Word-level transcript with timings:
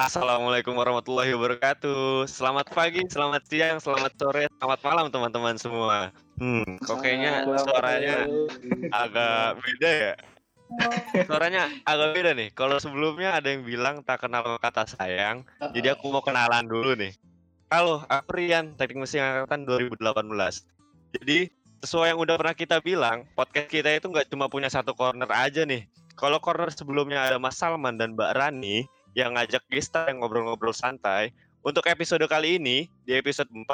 Assalamualaikum 0.00 0.80
warahmatullahi 0.80 1.36
wabarakatuh. 1.36 2.24
Selamat 2.24 2.72
pagi, 2.72 3.04
selamat 3.04 3.44
siang, 3.44 3.76
selamat 3.84 4.16
sore, 4.16 4.48
selamat 4.48 4.80
malam 4.80 5.06
teman-teman 5.12 5.60
semua. 5.60 6.08
Hmm, 6.40 6.80
kok 6.80 7.04
kayaknya 7.04 7.44
suaranya 7.44 8.24
agak 8.96 9.60
beda 9.60 9.90
ya? 9.92 10.12
Suaranya 11.28 11.68
agak 11.84 12.16
beda 12.16 12.32
nih. 12.32 12.48
Kalau 12.56 12.80
sebelumnya 12.80 13.36
ada 13.36 13.52
yang 13.52 13.60
bilang 13.60 14.00
tak 14.00 14.24
kenal 14.24 14.56
kata 14.56 14.88
sayang, 14.88 15.44
jadi 15.76 15.92
aku 15.92 16.08
mau 16.08 16.24
kenalan 16.24 16.64
dulu 16.64 16.96
nih. 16.96 17.12
Halo, 17.68 18.00
aku 18.08 18.40
Rian, 18.40 18.72
Teknik 18.80 19.04
Mesin 19.04 19.20
Angkatan 19.20 19.68
2018. 19.68 20.00
Jadi, 21.20 21.52
sesuai 21.84 22.16
yang 22.16 22.24
udah 22.24 22.40
pernah 22.40 22.56
kita 22.56 22.80
bilang, 22.80 23.28
podcast 23.36 23.68
kita 23.68 23.92
itu 24.00 24.08
nggak 24.08 24.32
cuma 24.32 24.48
punya 24.48 24.72
satu 24.72 24.96
corner 24.96 25.28
aja 25.28 25.68
nih. 25.68 25.84
Kalau 26.16 26.40
corner 26.40 26.72
sebelumnya 26.72 27.20
ada 27.20 27.36
Mas 27.36 27.60
Salman 27.60 28.00
dan 28.00 28.16
Mbak 28.16 28.32
Rani, 28.32 28.88
yang 29.14 29.34
ngajak 29.34 29.62
gestar 29.70 30.08
yang 30.10 30.22
ngobrol-ngobrol 30.22 30.74
santai. 30.74 31.34
Untuk 31.60 31.84
episode 31.90 32.24
kali 32.24 32.56
ini, 32.56 32.88
di 33.04 33.12
episode 33.12 33.50
4, 33.52 33.66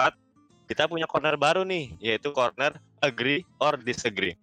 kita 0.66 0.90
punya 0.90 1.06
corner 1.06 1.38
baru 1.38 1.62
nih, 1.62 1.95
yaitu 2.02 2.34
corner 2.34 2.74
agree 2.98 3.46
or 3.62 3.78
disagree. 3.78 4.34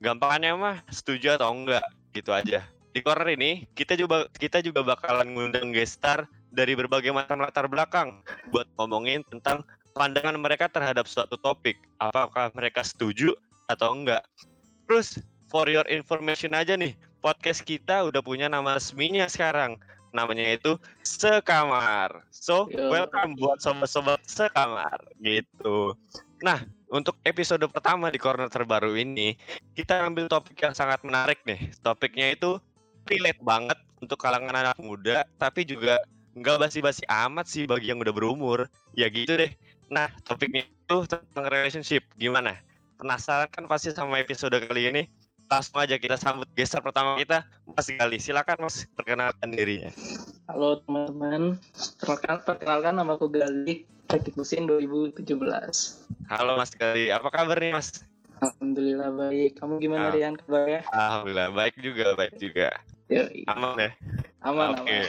Gampangannya 0.00 0.52
mah 0.56 0.76
setuju 0.88 1.36
atau 1.36 1.52
enggak, 1.52 1.84
gitu 2.16 2.32
aja. 2.32 2.64
Di 2.96 3.04
corner 3.04 3.28
ini, 3.36 3.68
kita 3.76 3.92
juga 3.92 4.24
kita 4.40 4.64
juga 4.64 4.80
bakalan 4.80 5.36
ngundang 5.36 5.68
gestar 5.76 6.24
dari 6.48 6.72
berbagai 6.72 7.12
macam 7.12 7.44
latar 7.44 7.68
belakang 7.68 8.24
buat 8.48 8.64
ngomongin 8.80 9.20
tentang 9.28 9.60
pandangan 9.92 10.40
mereka 10.40 10.72
terhadap 10.72 11.04
suatu 11.04 11.36
topik. 11.36 11.76
Apakah 12.00 12.48
mereka 12.56 12.80
setuju 12.80 13.36
atau 13.68 13.92
enggak. 13.92 14.24
Terus, 14.88 15.20
for 15.52 15.68
your 15.68 15.84
information 15.92 16.56
aja 16.56 16.72
nih, 16.72 16.96
podcast 17.20 17.60
kita 17.66 18.08
udah 18.08 18.24
punya 18.24 18.46
nama 18.48 18.80
resminya 18.80 19.28
sekarang. 19.28 19.76
Namanya 20.16 20.56
itu 20.56 20.80
Sekamar. 21.04 22.24
So, 22.32 22.72
welcome 22.72 23.36
buat 23.36 23.60
sobat-sobat 23.60 24.24
Sekamar 24.24 24.96
gitu. 25.20 25.92
Nah, 26.40 26.64
untuk 26.88 27.20
episode 27.28 27.68
pertama 27.68 28.08
di 28.08 28.16
corner 28.16 28.48
terbaru 28.48 28.96
ini, 28.96 29.36
kita 29.76 30.08
ambil 30.08 30.24
topik 30.24 30.56
yang 30.56 30.72
sangat 30.72 31.04
menarik 31.04 31.44
nih. 31.44 31.68
Topiknya 31.84 32.32
itu 32.32 32.56
relate 33.04 33.44
banget 33.44 33.76
untuk 34.00 34.16
kalangan 34.16 34.56
anak 34.56 34.80
muda, 34.80 35.28
tapi 35.36 35.68
juga 35.68 36.00
nggak 36.32 36.68
basi-basi 36.68 37.04
amat 37.28 37.44
sih 37.44 37.68
bagi 37.68 37.92
yang 37.92 38.00
udah 38.00 38.16
berumur. 38.16 38.72
Ya 38.96 39.12
gitu 39.12 39.36
deh. 39.36 39.52
Nah, 39.92 40.08
topiknya 40.24 40.64
itu 40.64 40.96
tentang 41.04 41.46
relationship. 41.52 42.08
Gimana? 42.16 42.56
Penasaran 42.96 43.52
kan 43.52 43.68
pasti 43.68 43.92
sama 43.92 44.16
episode 44.16 44.56
kali 44.64 44.88
ini? 44.88 45.02
Langsung 45.46 45.78
aja 45.78 45.94
kita 45.94 46.18
sambut 46.18 46.50
gestar 46.58 46.82
pertama 46.82 47.14
kita, 47.14 47.46
Mas 47.70 47.86
Gali. 47.86 48.18
Silakan 48.18 48.66
Mas 48.66 48.82
perkenalkan 48.92 49.46
dirinya. 49.48 49.94
Halo 50.50 50.82
teman-teman, 50.82 51.62
perkenalkan, 52.02 52.42
perkenalkan 52.42 52.94
nama 52.98 53.14
aku 53.14 53.30
Gali, 53.30 53.86
teknik 54.10 54.34
mesin 54.34 54.66
2017. 54.66 55.22
Halo 56.26 56.58
Mas 56.58 56.74
Gali, 56.74 57.14
apa 57.14 57.30
kabar 57.30 57.62
nih 57.62 57.70
Mas? 57.70 58.02
Alhamdulillah 58.42 59.10
baik. 59.14 59.50
Kamu 59.56 59.78
gimana 59.78 60.10
Ah. 60.10 60.12
Rian 60.12 60.34
kabarnya? 60.34 60.82
Alhamdulillah, 60.90 61.48
baik 61.54 61.74
juga, 61.78 62.06
baik 62.18 62.34
juga. 62.36 62.68
Yoi, 63.06 63.46
Aman 63.46 63.78
ya? 63.78 63.90
aman 64.42 64.74
Oke. 64.74 64.82
aman. 64.82 65.06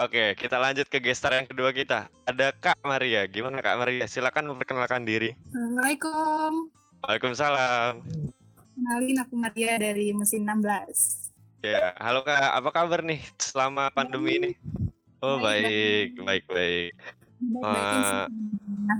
Oke, 0.00 0.24
kita 0.32 0.56
lanjut 0.56 0.86
ke 0.86 1.02
gestar 1.02 1.34
yang 1.34 1.44
kedua 1.44 1.74
kita. 1.74 2.06
Ada 2.24 2.54
Kak 2.54 2.80
Maria. 2.80 3.26
Gimana 3.26 3.58
Kak 3.60 3.76
Maria? 3.76 4.06
Silakan 4.06 4.48
memperkenalkan 4.48 5.02
diri. 5.02 5.34
Assalamualaikum. 5.50 6.70
Waalaikumsalam. 7.02 7.92
Kenalin 8.80 9.20
aku 9.20 9.36
Maria 9.36 9.76
dari 9.76 10.08
mesin 10.16 10.40
16. 10.48 11.36
Ya, 11.60 11.92
halo 12.00 12.24
Kak. 12.24 12.48
Apa 12.56 12.72
kabar 12.72 13.04
nih 13.04 13.20
selama 13.36 13.92
pandemi 13.92 14.40
ini? 14.40 14.50
Oh, 15.20 15.36
baik, 15.36 16.16
baik, 16.24 16.48
baik. 16.48 16.96
Ah. 17.60 18.24
semuanya. 18.24 18.96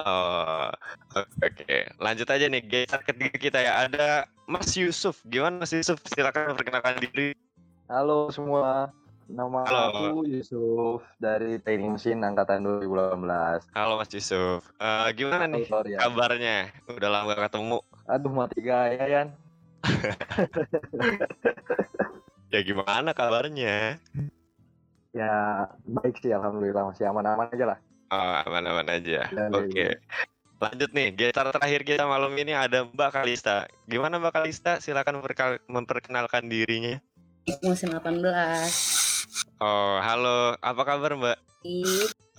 Oh, 0.00 0.72
oke. 1.20 1.52
oke. 1.52 1.76
Lanjut 2.00 2.24
aja 2.32 2.48
nih 2.48 2.64
gestar 2.64 3.04
ketiga 3.04 3.36
kita 3.36 3.60
ya. 3.60 3.84
Ada 3.84 4.24
Mas 4.48 4.72
Yusuf. 4.72 5.20
Gimana 5.28 5.60
Mas 5.60 5.76
Yusuf? 5.76 6.00
Silakan 6.08 6.56
memperkenalkan 6.56 6.96
diri. 6.96 7.36
Halo 7.92 8.32
semua, 8.32 8.88
nama 9.28 9.68
Halo. 9.68 10.16
aku 10.16 10.32
Yusuf 10.32 11.04
dari 11.20 11.60
Teknik 11.60 12.00
Mesin 12.00 12.24
Angkatan 12.24 12.64
2018. 12.88 13.68
Halo 13.76 14.00
Mas 14.00 14.08
Yusuf. 14.16 14.64
Eh, 14.80 15.08
gimana 15.12 15.44
nih 15.44 15.68
Halo, 15.68 15.84
kabarnya? 15.84 16.72
Udah 16.88 17.08
lama 17.12 17.36
gak 17.36 17.52
ketemu. 17.52 17.84
Aduh 18.12 18.28
mati 18.28 18.60
gaya 18.60 19.04
Yan. 19.08 19.28
Ya 22.52 22.60
gimana 22.60 23.16
kabarnya? 23.16 23.96
Ya 25.16 25.32
baik 25.88 26.20
sih 26.20 26.36
Alhamdulillah 26.36 26.92
masih 26.92 27.08
aman-aman 27.08 27.48
aja 27.48 27.64
lah. 27.64 27.78
Oh, 28.12 28.34
aman-aman 28.44 28.92
aja. 28.92 29.24
Oke. 29.56 29.96
Lanjut 30.60 30.92
nih, 30.92 31.16
gestar 31.16 31.48
terakhir 31.48 31.80
kita 31.80 32.04
malam 32.04 32.28
ini 32.36 32.52
ada 32.52 32.84
Mbak 32.84 33.08
Kalista. 33.08 33.64
Gimana 33.88 34.20
Mbak 34.20 34.36
Kalista? 34.36 34.84
Silakan 34.84 35.24
memperkenalkan 35.64 36.44
dirinya. 36.52 37.00
musim 37.64 37.88
18 37.96 38.20
Oh, 39.56 39.96
halo. 40.04 40.52
Apa 40.60 40.82
kabar 40.84 41.16
Mbak? 41.16 41.38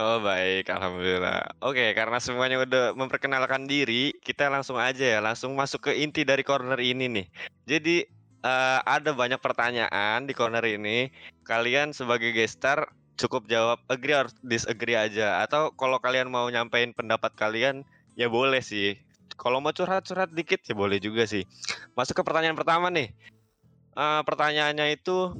Oh, 0.04 0.20
baik. 0.20 0.68
Alhamdulillah. 0.68 1.64
Oke, 1.64 1.96
karena 1.96 2.20
semuanya 2.20 2.60
udah 2.60 2.92
memperkenalkan 2.92 3.72
diri, 3.72 4.12
kita 4.20 4.52
langsung 4.52 4.76
aja 4.76 5.00
ya, 5.00 5.20
langsung 5.24 5.56
masuk 5.56 5.88
ke 5.88 5.92
inti 5.96 6.28
dari 6.28 6.44
corner 6.44 6.76
ini 6.84 7.08
nih. 7.08 7.26
Jadi, 7.64 8.04
eh, 8.44 8.80
ada 8.84 9.16
banyak 9.16 9.40
pertanyaan 9.40 10.28
di 10.28 10.36
corner 10.36 10.60
ini. 10.68 11.08
Kalian 11.48 11.96
sebagai 11.96 12.36
gestar 12.36 12.92
cukup 13.16 13.48
jawab 13.48 13.80
agree 13.88 14.12
or 14.12 14.28
disagree 14.44 15.00
aja. 15.00 15.40
Atau 15.40 15.72
kalau 15.80 16.04
kalian 16.04 16.28
mau 16.28 16.52
nyampein 16.52 16.92
pendapat 16.92 17.32
kalian, 17.40 17.88
ya 18.20 18.28
boleh 18.28 18.60
sih. 18.60 19.00
Kalau 19.40 19.64
mau 19.64 19.72
curhat-curhat 19.72 20.36
dikit, 20.36 20.68
ya 20.68 20.76
boleh 20.76 21.00
juga 21.00 21.24
sih. 21.24 21.48
Masuk 21.96 22.20
ke 22.20 22.24
pertanyaan 22.28 22.60
pertama 22.60 22.92
nih. 22.92 23.08
Eh, 23.96 24.22
pertanyaannya 24.28 25.00
itu, 25.00 25.32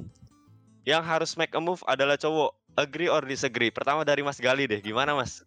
yang 0.88 1.04
harus 1.04 1.36
make 1.36 1.52
a 1.52 1.60
move 1.60 1.84
adalah 1.84 2.16
cowok. 2.16 2.63
Agree 2.74 3.06
or 3.06 3.22
disagree? 3.22 3.70
Pertama 3.70 4.02
dari 4.02 4.26
Mas 4.26 4.42
Gali 4.42 4.66
deh. 4.66 4.82
Gimana 4.82 5.14
Mas? 5.14 5.46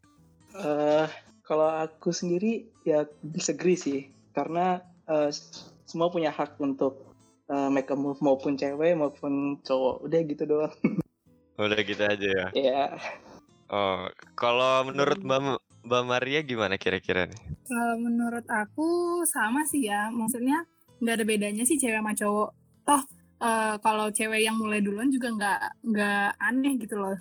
Eh, 0.55 1.07
kalau 1.43 1.67
aku 1.67 2.15
sendiri 2.15 2.71
ya 2.87 3.03
disagree 3.19 3.75
sih, 3.75 4.07
karena 4.31 4.79
eh, 5.11 5.31
semua 5.83 6.07
punya 6.07 6.31
hak 6.31 6.55
untuk 6.63 7.03
eh, 7.51 7.69
make 7.71 7.91
a 7.91 7.97
move 7.99 8.23
maupun 8.23 8.55
cewek 8.55 8.95
maupun 8.95 9.59
cowok. 9.59 10.07
Udah 10.07 10.19
gitu 10.23 10.43
doang. 10.47 10.75
Udah 11.59 11.79
gitu 11.83 12.03
aja 12.05 12.27
ya. 12.31 12.47
ya, 12.53 12.85
Oh, 13.67 14.07
kalau 14.39 14.87
menurut 14.87 15.19
Mbak 15.19 15.59
Mbak 15.83 16.03
Maria 16.07 16.39
gimana 16.39 16.79
kira-kira 16.79 17.27
nih? 17.27 17.41
Kalau 17.67 17.99
menurut 17.99 18.47
aku 18.47 19.19
sama 19.27 19.67
sih 19.67 19.91
ya. 19.91 20.07
Maksudnya 20.07 20.63
nggak 21.03 21.15
ada 21.19 21.25
bedanya 21.27 21.63
sih 21.67 21.75
cewek 21.75 21.99
sama 21.99 22.15
cowok. 22.15 22.49
Toh 22.87 23.01
eh, 23.37 23.75
kalau 23.81 24.07
cewek 24.09 24.41
yang 24.41 24.57
mulai 24.57 24.81
duluan 24.81 25.09
juga 25.13 25.29
nggak 25.33 25.59
nggak 25.85 26.27
aneh 26.41 26.73
gitu 26.81 26.95
loh. 26.97 27.17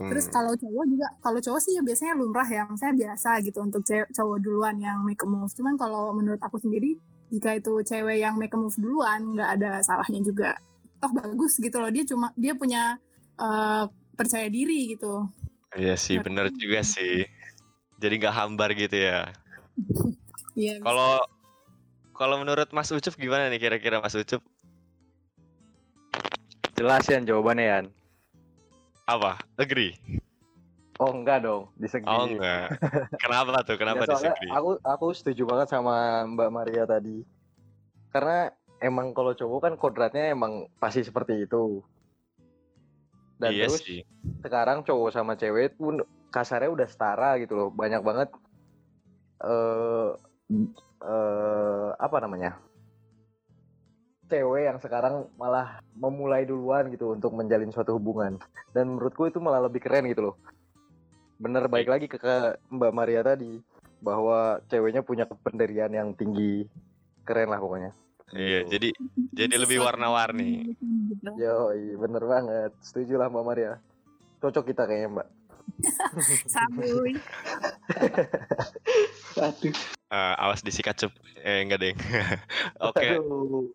Terus 0.00 0.26
Hmm. 0.26 0.32
kalau 0.32 0.52
cowok 0.56 0.84
juga, 0.88 1.06
kalau 1.20 1.38
cowok 1.44 1.60
sih 1.60 1.72
ya 1.76 1.82
biasanya 1.84 2.14
lumrah 2.16 2.48
ya, 2.48 2.64
maksudnya 2.64 2.94
biasa 2.96 3.30
gitu 3.44 3.58
untuk 3.60 3.84
cewek, 3.84 4.08
cowok 4.16 4.38
duluan 4.40 4.80
yang 4.80 5.04
make 5.04 5.20
a 5.20 5.28
move. 5.28 5.52
Cuman 5.52 5.76
kalau 5.76 6.16
menurut 6.16 6.40
aku 6.40 6.56
sendiri, 6.56 6.96
jika 7.28 7.60
itu 7.60 7.84
cewek 7.84 8.16
yang 8.16 8.40
make 8.40 8.54
a 8.54 8.58
move 8.58 8.72
duluan, 8.80 9.36
nggak 9.36 9.60
ada 9.60 9.84
salahnya 9.84 10.24
juga. 10.24 10.56
Toh 11.04 11.12
bagus 11.12 11.60
gitu 11.60 11.76
loh, 11.76 11.92
dia 11.92 12.04
cuma 12.08 12.32
dia 12.32 12.56
punya 12.56 12.96
eh, 13.36 13.84
percaya 14.16 14.48
diri 14.48 14.96
gitu. 14.96 15.28
Iya 15.76 16.00
sih, 16.00 16.16
bener 16.16 16.48
juga 16.56 16.80
sih. 16.80 17.28
Jadi 18.00 18.14
nggak 18.24 18.36
hambar 18.36 18.72
gitu 18.72 18.96
ya. 18.96 19.28
Iya. 20.58 20.82
Kalau 20.82 21.24
kalau 22.12 22.36
menurut 22.42 22.68
Mas 22.74 22.90
Ucup 22.92 23.16
gimana 23.16 23.48
nih 23.48 23.62
kira-kira 23.62 24.02
Mas 24.02 24.12
Ucup? 24.12 24.42
Jelas 26.80 27.04
Yan 27.12 27.28
jawabannya 27.28 27.66
Yan. 27.68 27.86
Apa? 29.04 29.36
Agree? 29.60 30.00
Oh 30.96 31.12
enggak 31.12 31.44
dong, 31.44 31.68
disagree. 31.76 32.08
Oh 32.08 32.24
enggak. 32.24 32.72
Kenapa 33.20 33.60
tuh? 33.68 33.76
Kenapa 33.76 34.08
Ya, 34.08 34.16
disagree? 34.16 34.48
aku 34.48 34.80
aku 34.80 35.06
setuju 35.12 35.44
banget 35.44 35.76
sama 35.76 36.24
Mbak 36.24 36.48
Maria 36.48 36.88
tadi. 36.88 37.20
Karena 38.08 38.48
emang 38.80 39.12
kalau 39.12 39.36
cowok 39.36 39.60
kan 39.60 39.74
kodratnya 39.76 40.32
emang 40.32 40.72
pasti 40.80 41.04
seperti 41.04 41.44
itu. 41.44 41.84
Dan 43.36 43.52
iya 43.52 43.68
terus 43.68 43.84
sih. 43.84 44.00
sekarang 44.40 44.80
cowok 44.80 45.12
sama 45.12 45.36
cewek 45.36 45.76
pun 45.76 46.00
kasarnya 46.32 46.72
udah 46.72 46.88
setara 46.88 47.36
gitu 47.44 47.60
loh 47.60 47.68
banyak 47.68 48.00
banget 48.00 48.28
eh 49.44 50.08
eh 51.04 51.88
apa 51.96 52.16
namanya 52.24 52.56
cewek 54.30 54.70
yang 54.70 54.78
sekarang 54.78 55.26
malah 55.34 55.82
memulai 55.98 56.46
duluan 56.46 56.86
gitu 56.94 57.12
untuk 57.12 57.34
menjalin 57.34 57.74
suatu 57.74 57.98
hubungan 57.98 58.38
dan 58.70 58.86
menurutku 58.86 59.26
itu 59.26 59.42
malah 59.42 59.66
lebih 59.66 59.82
keren 59.82 60.06
gitu 60.06 60.30
loh 60.30 60.36
bener 61.42 61.66
baik 61.66 61.88
lagi 61.90 62.06
ke, 62.06 62.16
ke 62.16 62.56
Mbak 62.70 62.92
Maria 62.94 63.26
tadi 63.26 63.58
bahwa 63.98 64.62
ceweknya 64.70 65.02
punya 65.02 65.26
kependirian 65.26 65.90
yang 65.90 66.14
tinggi 66.14 66.64
keren 67.26 67.50
lah 67.50 67.58
pokoknya 67.58 67.90
Iya, 68.30 68.62
Gitu. 68.62 68.70
jadi 68.70 68.88
jadi 69.34 69.54
lebih 69.58 69.82
warna-warni. 69.82 70.70
Gitu. 70.70 71.30
Yo, 71.34 71.74
bener 71.98 72.22
banget. 72.22 72.70
Setuju 72.78 73.18
lah 73.18 73.26
Mbak 73.26 73.42
Maria. 73.42 73.82
Cocok 74.38 74.70
kita 74.70 74.86
kayaknya 74.86 75.18
Mbak. 75.18 75.28
Sabuy. 76.54 77.18
Aduh. 79.50 79.74
Eh, 80.10 80.34
awas 80.42 80.62
disikat 80.62 80.94
cup. 80.98 81.12
Eh 81.42 81.66
enggak 81.66 81.82
deh. 81.82 81.94
Oke, 82.90 83.18
Aduh. 83.18 83.70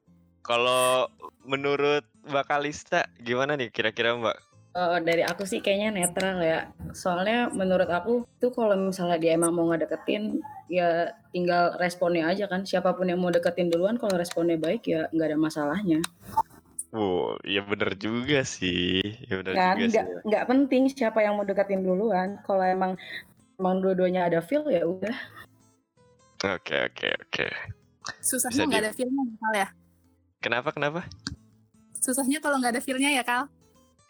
Kalau 0.45 1.09
menurut 1.41 2.05
Mbak 2.25 2.45
Kalista 2.45 3.09
gimana 3.17 3.57
nih 3.57 3.73
kira-kira 3.73 4.13
Mbak? 4.13 4.37
Eh, 4.75 4.99
dari 5.07 5.23
aku 5.23 5.47
sih 5.47 5.63
kayaknya 5.63 5.89
netral 5.95 6.37
ya. 6.43 6.67
Soalnya 6.91 7.47
menurut 7.47 7.87
aku 7.87 8.27
tuh 8.37 8.51
kalau 8.51 8.75
misalnya 8.75 9.15
dia 9.17 9.31
emang 9.39 9.55
mau 9.55 9.71
ngedeketin 9.71 10.43
ya 10.67 11.09
tinggal 11.31 11.79
responnya 11.79 12.27
aja 12.27 12.45
kan. 12.45 12.67
Siapa 12.67 12.91
pun 12.91 13.07
yang 13.07 13.23
mau 13.23 13.31
deketin 13.31 13.71
duluan 13.71 13.95
kalau 13.95 14.19
responnya 14.19 14.59
baik 14.59 14.83
ya 14.85 15.07
nggak 15.15 15.31
ada 15.31 15.39
masalahnya. 15.39 15.99
Wow, 16.91 17.39
ya 17.47 17.63
bener 17.63 17.95
juga 17.95 18.43
sih. 18.43 18.99
Ya 19.27 19.39
bener 19.39 19.53
Kan 19.55 19.79
juga 19.79 19.87
nggak 19.87 20.05
sih. 20.05 20.23
nggak 20.27 20.43
penting 20.47 20.83
siapa 20.91 21.19
yang 21.23 21.39
mau 21.39 21.47
deketin 21.47 21.79
duluan. 21.79 22.35
Kalau 22.43 22.63
emang 22.67 22.99
emang 23.55 23.79
dua-duanya 23.79 24.27
ada 24.27 24.43
feel 24.43 24.67
ya 24.67 24.83
udah. 24.83 25.15
Oke, 26.45 26.75
oke, 26.83 27.09
oke. 27.25 27.47
Susahnya 28.19 28.51
Bisa 28.51 28.67
nggak 28.67 28.75
di- 28.75 28.85
ada 28.85 28.91
feelnya 28.91 29.23
ya, 29.23 29.35
Kal 29.39 29.53
ya. 29.55 29.67
Kenapa? 30.45 30.69
Kenapa? 30.69 31.01
Susahnya 31.97 32.37
kalau 32.37 32.61
nggak 32.61 32.77
ada 32.77 32.83
feelnya 32.85 33.09
ya 33.09 33.25
Kal. 33.25 33.49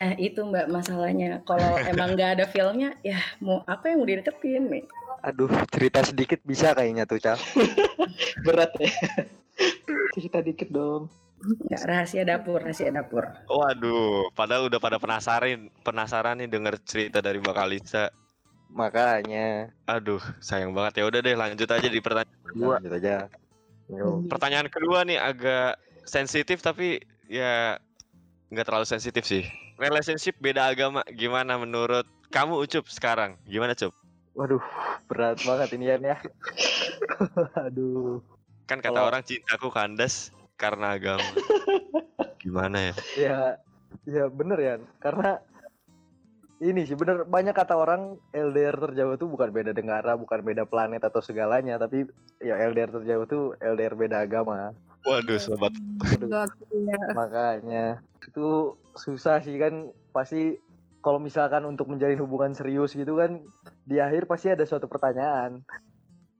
Eh 0.03 0.27
itu 0.27 0.43
mbak 0.43 0.67
masalahnya. 0.67 1.39
Kalau 1.47 1.79
emang 1.95 2.19
nggak 2.19 2.35
ada 2.35 2.45
feelnya 2.51 2.91
ya 3.07 3.23
mau 3.39 3.63
apa 3.63 3.87
yang 3.87 4.03
mau 4.03 4.07
dideketin 4.11 4.67
nih? 4.67 4.83
Aduh, 5.23 5.47
cerita 5.71 6.03
sedikit 6.03 6.43
bisa 6.43 6.75
kayaknya 6.75 7.07
tuh, 7.07 7.23
Cal. 7.23 7.39
Berat 8.45 8.75
ya. 8.75 8.91
Cerita 10.11 10.43
dikit 10.43 10.67
dong. 10.75 11.07
Nggak 11.71 11.81
rahasia 11.87 12.27
dapur, 12.27 12.59
rahasia 12.59 12.91
dapur. 12.91 13.31
Waduh, 13.47 14.27
padahal 14.35 14.67
udah 14.67 14.77
pada 14.83 14.99
penasaran, 14.99 15.71
penasaran 15.87 16.43
nih 16.43 16.51
denger 16.51 16.75
cerita 16.83 17.23
dari 17.23 17.39
Mbak 17.39 17.55
Kalista. 17.55 18.11
Makanya. 18.75 19.71
Aduh, 19.87 20.19
sayang 20.43 20.75
banget. 20.75 20.99
Ya 20.99 21.03
udah 21.07 21.19
deh, 21.23 21.33
lanjut 21.39 21.69
aja 21.71 21.87
di 21.87 21.99
pertanyaan 22.03 22.43
kedua. 22.43 22.75
Lanjut 22.77 22.93
aja. 22.99 23.15
Yo. 23.89 24.25
Pertanyaan 24.29 24.67
kedua 24.69 25.07
nih 25.07 25.17
agak 25.17 25.79
sensitif 26.05 26.61
tapi 26.61 27.01
ya 27.27 27.77
nggak 28.53 28.65
terlalu 28.65 28.87
sensitif 28.87 29.25
sih. 29.25 29.43
Relationship 29.75 30.39
beda 30.39 30.71
agama 30.71 31.03
gimana 31.11 31.59
menurut 31.59 32.07
kamu 32.31 32.55
Ucup 32.63 32.87
sekarang? 32.87 33.35
Gimana 33.43 33.75
Cup? 33.75 33.91
Waduh, 34.35 34.63
berat 35.07 35.39
banget 35.43 35.75
ini 35.75 35.91
ya. 35.91 35.97
Aduh. 37.67 38.23
Kan 38.65 38.79
kata 38.81 38.95
Kalau- 38.95 39.09
orang 39.11 39.23
cintaku 39.23 39.69
kandas 39.69 40.31
karena 40.55 40.95
agama. 40.95 41.23
Gimana 42.43 42.91
ya? 42.91 42.93
Ya, 43.17 43.37
ya 44.05 44.23
bener 44.29 44.57
ya. 44.61 44.73
Karena 45.01 45.41
ini 46.63 46.87
sih 46.87 46.95
bener 46.95 47.27
banyak 47.27 47.51
kata 47.51 47.75
orang 47.75 48.15
LDR 48.31 48.79
terjauh 48.79 49.19
itu 49.19 49.27
bukan 49.27 49.51
beda 49.51 49.75
negara, 49.75 50.15
bukan 50.15 50.39
beda 50.39 50.63
planet 50.63 51.03
atau 51.03 51.19
segalanya, 51.19 51.75
tapi 51.75 52.07
ya 52.39 52.55
LDR 52.55 52.95
terjauh 52.95 53.23
itu 53.27 53.39
LDR 53.59 53.95
beda 53.97 54.23
agama. 54.23 54.71
Waduh, 55.05 55.37
sobat. 55.37 55.73
Aduh, 56.01 56.27
Gokil 56.27 56.89
ya. 56.89 57.01
makanya 57.13 57.85
itu 58.25 58.73
susah 58.97 59.37
sih 59.45 59.55
kan 59.61 59.93
pasti 60.09 60.57
kalau 61.05 61.21
misalkan 61.21 61.61
untuk 61.69 61.85
menjalin 61.85 62.17
hubungan 62.25 62.57
serius 62.57 62.97
gitu 62.97 63.21
kan 63.21 63.37
di 63.85 64.01
akhir 64.01 64.25
pasti 64.25 64.49
ada 64.49 64.65
suatu 64.65 64.89
pertanyaan. 64.89 65.61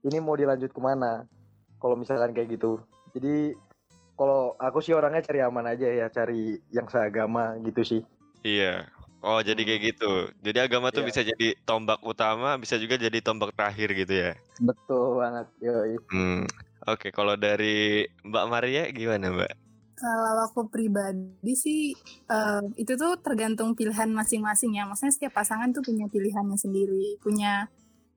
Ini 0.02 0.18
mau 0.18 0.34
dilanjut 0.34 0.74
ke 0.74 0.80
mana? 0.82 1.26
Kalau 1.78 1.94
misalkan 1.94 2.34
kayak 2.34 2.58
gitu. 2.58 2.82
Jadi 3.14 3.54
kalau 4.18 4.58
aku 4.58 4.82
sih 4.82 4.94
orangnya 4.94 5.22
cari 5.22 5.40
aman 5.42 5.66
aja 5.70 5.86
ya, 5.86 6.06
cari 6.10 6.58
yang 6.74 6.90
seagama 6.90 7.54
gitu 7.62 7.82
sih. 7.86 8.02
Iya. 8.42 8.90
Oh, 9.22 9.42
jadi 9.42 9.58
kayak 9.58 9.82
gitu. 9.94 10.30
Jadi 10.42 10.58
agama 10.62 10.94
tuh 10.94 11.02
Iya. 11.02 11.08
bisa 11.10 11.20
jadi 11.26 11.58
tombak 11.66 11.98
utama, 12.06 12.54
bisa 12.58 12.78
juga 12.78 12.94
jadi 12.94 13.18
tombak 13.18 13.54
terakhir 13.54 13.94
gitu 13.94 14.14
ya. 14.14 14.32
Betul 14.62 15.18
banget. 15.18 15.46
Yoi. 15.62 15.94
Hmm. 16.10 16.46
Oke, 16.86 17.10
kalau 17.10 17.34
dari 17.34 18.06
Mbak 18.22 18.46
Maria 18.46 18.86
gimana, 18.94 19.34
Mbak? 19.34 19.52
Kalau 19.98 20.46
aku 20.46 20.70
pribadi 20.70 21.58
sih 21.58 21.90
eh, 22.30 22.62
itu 22.78 22.94
tuh 22.94 23.18
tergantung 23.18 23.74
pilihan 23.74 24.06
masing-masing 24.14 24.78
ya. 24.78 24.86
Maksudnya 24.86 25.10
setiap 25.10 25.34
pasangan 25.34 25.74
tuh 25.74 25.82
punya 25.82 26.06
pilihannya 26.06 26.54
sendiri, 26.54 27.18
punya 27.18 27.66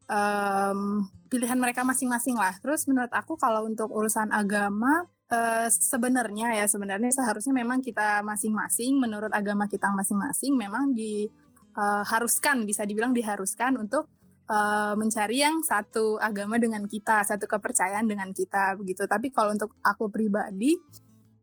em, 0.06 1.01
pilihan 1.33 1.57
mereka 1.57 1.81
masing-masing 1.81 2.38
lah. 2.38 2.54
Terus 2.62 2.86
menurut 2.86 3.10
aku 3.10 3.42
kalau 3.42 3.66
untuk 3.66 3.89
urusan 3.89 4.30
agama 4.30 5.10
eh, 5.33 5.65
sebenarnya 5.74 6.62
ya 6.62 6.65
sebenarnya 6.69 7.10
seharusnya 7.10 7.57
memang 7.57 7.81
kita 7.81 8.22
masing-masing 8.22 9.01
menurut 9.01 9.33
agama 9.33 9.65
kita 9.65 9.89
masing-masing 9.89 10.54
memang 10.54 10.94
diharuskan 10.94 12.69
bisa 12.69 12.86
dibilang 12.86 13.18
diharuskan 13.18 13.81
untuk 13.81 14.10
eh, 14.50 14.94
mencari 14.98 15.38
yang 15.46 15.62
satu 15.63 16.18
agama 16.19 16.57
dengan 16.57 16.84
kita, 16.90 17.24
satu 17.24 17.46
kepercayaan 17.46 18.06
dengan 18.10 18.34
kita 18.34 18.75
begitu. 18.75 19.06
Tapi 19.06 19.30
kalau 19.30 19.54
untuk 19.56 19.78
aku 19.86 20.10
pribadi 20.12 20.75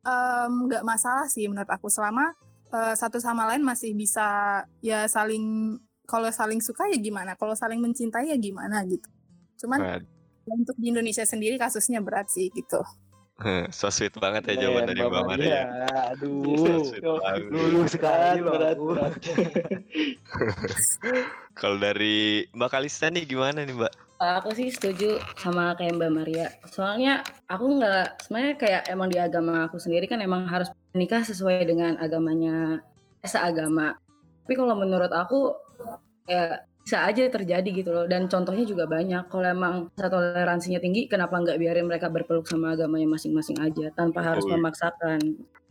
nggak 0.06 0.86
masalah 0.86 1.26
sih 1.26 1.50
menurut 1.50 1.66
aku 1.66 1.90
selama 1.90 2.30
eh, 2.74 2.94
satu 2.94 3.18
sama 3.18 3.46
lain 3.50 3.62
masih 3.66 3.94
bisa 3.94 4.62
ya 4.82 5.06
saling 5.10 5.76
kalau 6.06 6.30
saling 6.30 6.62
suka 6.62 6.86
ya 6.86 6.98
gimana, 7.02 7.34
kalau 7.34 7.54
saling 7.58 7.82
mencintai 7.82 8.30
ya 8.30 8.38
gimana 8.38 8.86
gitu. 8.86 9.10
Cuman 9.66 9.82
Waduh, 9.82 10.06
untuk 10.46 10.76
di 10.78 10.94
Indonesia 10.94 11.26
sendiri 11.26 11.58
kasusnya 11.58 11.98
berat 11.98 12.30
sih 12.30 12.48
gitu. 12.54 12.78
so 13.76 13.92
sweet 13.92 14.16
banget 14.16 14.48
ya 14.48 14.66
jawaban 14.66 14.88
dari 14.88 15.00
Mbak 15.04 15.24
Maria. 15.28 15.60
Aduh. 16.12 16.44
So. 16.96 17.20
Lulu 17.52 17.84
sekali 17.88 18.40
loh. 18.40 18.56
berat. 18.56 18.78
Kalau 21.60 21.76
dari 21.76 22.44
Mbak 22.56 22.70
Kalista 22.72 23.12
nih 23.12 23.28
gimana 23.28 23.64
nih, 23.64 23.76
Mbak? 23.76 23.92
Aku 24.16 24.56
sih 24.56 24.72
setuju 24.72 25.20
sama 25.36 25.76
kayak 25.76 26.00
Mbak 26.00 26.12
Maria. 26.12 26.48
Soalnya 26.72 27.20
aku 27.52 27.76
nggak, 27.76 28.24
sebenarnya 28.24 28.54
kayak 28.56 28.82
emang 28.88 29.08
di 29.12 29.18
agama 29.20 29.68
aku 29.68 29.76
sendiri 29.76 30.08
kan 30.08 30.24
emang 30.24 30.48
harus 30.48 30.72
menikah 30.96 31.20
sesuai 31.20 31.68
dengan 31.68 32.00
agamanya 32.00 32.80
eh, 33.20 33.28
seagama. 33.28 33.92
Tapi 34.48 34.54
kalau 34.56 34.72
menurut 34.80 35.12
aku 35.12 35.52
ya 36.24 36.64
bisa 36.86 37.02
aja 37.02 37.26
terjadi 37.26 37.66
gitu 37.66 37.90
loh. 37.90 38.06
Dan 38.06 38.30
contohnya 38.30 38.62
juga 38.62 38.86
banyak. 38.86 39.26
Kalau 39.26 39.42
emang 39.42 39.90
toleransinya 39.98 40.78
tinggi, 40.78 41.10
kenapa 41.10 41.34
nggak 41.34 41.58
biarin 41.58 41.90
mereka 41.90 42.06
berpeluk 42.06 42.46
sama 42.46 42.78
agamanya 42.78 43.10
masing-masing 43.10 43.58
aja 43.58 43.90
tanpa 43.90 44.22
harus 44.22 44.46
Betul. 44.46 44.54
memaksakan. 44.62 45.18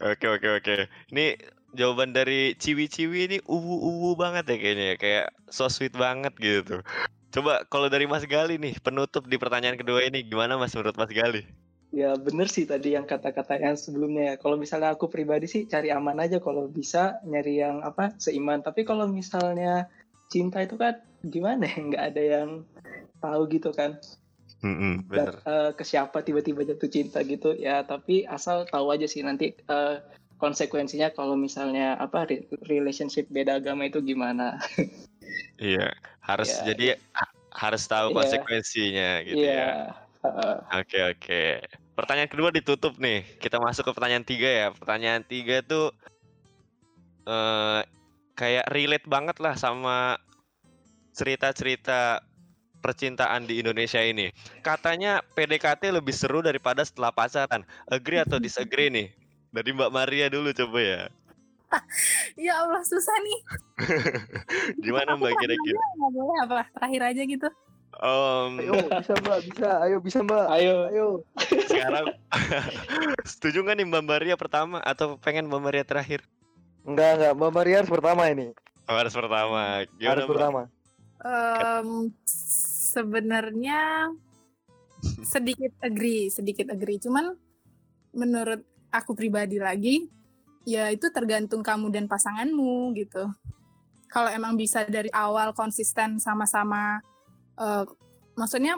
Oke, 0.04 0.28
oke, 0.28 0.60
oke. 0.60 0.76
Ini 1.16 1.40
jawaban 1.72 2.12
dari 2.12 2.52
ciwi-ciwi 2.60 3.20
ini 3.32 3.38
uwu-uwu 3.48 4.20
banget 4.20 4.44
ya 4.52 4.58
kayaknya 4.60 4.86
ya. 4.92 4.96
Kayak 5.00 5.26
so 5.48 5.72
sweet 5.72 5.96
banget 5.96 6.36
gitu. 6.36 6.84
Coba 7.32 7.64
kalau 7.72 7.88
dari 7.88 8.12
Mas 8.12 8.28
Gali 8.28 8.60
nih, 8.60 8.76
penutup 8.84 9.24
di 9.32 9.40
pertanyaan 9.40 9.80
kedua 9.80 10.04
ini 10.04 10.20
gimana 10.28 10.60
Mas 10.60 10.76
menurut 10.76 11.00
Mas 11.00 11.16
Gali? 11.16 11.48
Ya 11.96 12.12
bener 12.20 12.52
sih 12.52 12.68
tadi 12.68 12.92
yang 12.92 13.08
kata-kata 13.08 13.56
yang 13.56 13.80
sebelumnya. 13.80 14.36
Kalau 14.36 14.60
misalnya 14.60 14.92
aku 14.92 15.08
pribadi 15.08 15.48
sih 15.48 15.64
cari 15.64 15.96
aman 15.96 16.20
aja 16.20 16.44
kalau 16.44 16.68
bisa 16.68 17.24
nyari 17.24 17.64
yang 17.64 17.80
apa 17.88 18.12
seiman. 18.20 18.60
Tapi 18.60 18.84
kalau 18.84 19.08
misalnya 19.08 19.88
cinta 20.30 20.62
itu 20.62 20.76
kan 20.76 21.00
gimana 21.26 21.66
ya 21.66 21.78
nggak 21.90 22.04
ada 22.14 22.22
yang 22.22 22.50
tahu 23.22 23.42
gitu 23.50 23.70
kan. 23.74 23.98
Hmm, 24.66 25.06
Dan, 25.06 25.30
bener. 25.30 25.36
eh, 25.46 25.72
ke 25.78 25.84
siapa 25.86 26.26
tiba-tiba 26.26 26.66
jatuh 26.66 26.90
cinta 26.90 27.22
gitu 27.22 27.54
ya. 27.54 27.86
Tapi 27.86 28.26
asal 28.26 28.66
tahu 28.66 28.90
aja 28.90 29.06
sih 29.06 29.22
nanti 29.22 29.54
eh, 29.54 29.96
konsekuensinya 30.42 31.14
kalau 31.14 31.38
misalnya 31.38 31.96
apa 32.02 32.26
re- 32.26 32.50
relationship 32.66 33.30
beda 33.30 33.62
agama 33.62 33.86
itu 33.86 34.02
gimana. 34.02 34.58
Iya, 35.56 35.96
harus 36.20 36.52
Ya, 36.52 36.76
jadi 36.76 37.00
ha- 37.16 37.32
harus 37.56 37.88
tahu 37.88 38.12
Iya. 38.12 38.16
konsekuensinya 38.20 39.10
gitu 39.24 39.40
ya. 39.40 39.48
Iya. 39.48 39.72
Heeh. 40.28 40.56
Oke 40.84 41.00
oke. 41.16 41.44
Pertanyaan 41.96 42.28
kedua 42.28 42.52
ditutup 42.52 43.00
nih. 43.00 43.24
Kita 43.40 43.56
masuk 43.64 43.88
ke 43.88 43.92
pertanyaan 43.96 44.28
tiga 44.28 44.52
ya. 44.52 44.68
Pertanyaan 44.76 45.24
tiga 45.24 45.64
tuh 45.64 45.96
eh 47.26 47.82
kayak 48.36 48.68
relate 48.70 49.08
banget 49.08 49.40
lah 49.40 49.56
sama 49.56 50.20
cerita-cerita 51.16 52.20
percintaan 52.84 53.50
di 53.50 53.64
Indonesia 53.64 54.04
ini. 54.04 54.30
Katanya 54.62 55.26
PDKT 55.34 55.90
lebih 55.90 56.14
seru 56.14 56.46
daripada 56.46 56.86
setelah 56.86 57.10
pacaran. 57.10 57.66
Agree 57.90 58.22
atau 58.22 58.38
disagree 58.38 58.94
nih? 58.94 59.08
Dari 59.50 59.72
Mbak 59.74 59.90
Maria 59.90 60.30
dulu 60.30 60.54
coba 60.54 60.80
ya. 60.84 61.02
Ya 62.38 62.62
Allah 62.62 62.84
susah 62.86 63.16
nih. 63.26 63.40
Gimana 64.86 65.18
Mbak 65.18 65.34
kira-kira? 65.42 65.80
Nggak 65.98 66.12
boleh 66.14 66.38
apa 66.46 66.60
terakhir 66.78 67.02
aja 67.10 67.24
gitu. 67.26 67.50
Om, 67.96 68.60
Ayo 68.60 68.76
bisa 68.92 69.14
mbak, 69.24 69.40
bisa. 69.48 69.70
Ayo 69.88 69.98
bisa 70.04 70.20
mbak. 70.20 70.46
Ayo. 70.52 70.76
Ayo. 70.92 71.06
sekarang 71.64 72.12
setuju 73.32 73.64
nggak 73.64 73.76
nih 73.80 73.88
Mbak 73.88 74.04
Maria 74.04 74.36
pertama 74.36 74.84
atau 74.84 75.16
pengen 75.16 75.48
Mbak 75.48 75.62
Maria 75.64 75.84
terakhir? 75.88 76.20
Enggak 76.86 77.10
enggak, 77.18 77.34
Mbak 77.34 77.52
Maria 77.52 77.76
harus 77.82 77.92
pertama 77.92 78.24
ini. 78.30 78.48
Oh, 78.86 78.94
harus 78.94 79.14
pertama. 79.18 79.62
Gimana 79.98 80.14
harus 80.14 80.30
pertama. 80.30 80.62
Em, 81.26 81.90
sebenarnya 82.94 83.82
sedikit 85.26 85.74
agree, 85.82 86.30
sedikit 86.30 86.70
agree. 86.70 87.02
Cuman 87.02 87.34
menurut 88.14 88.62
aku 88.94 89.18
pribadi 89.18 89.58
lagi, 89.58 90.06
ya 90.70 90.94
itu 90.94 91.10
tergantung 91.10 91.66
kamu 91.66 91.90
dan 91.90 92.06
pasanganmu 92.06 92.94
gitu. 93.02 93.26
Kalau 94.06 94.30
emang 94.30 94.54
bisa 94.54 94.86
dari 94.86 95.10
awal 95.10 95.52
konsisten 95.58 96.22
sama-sama, 96.22 97.02
uh, 97.58 97.84
maksudnya 98.38 98.78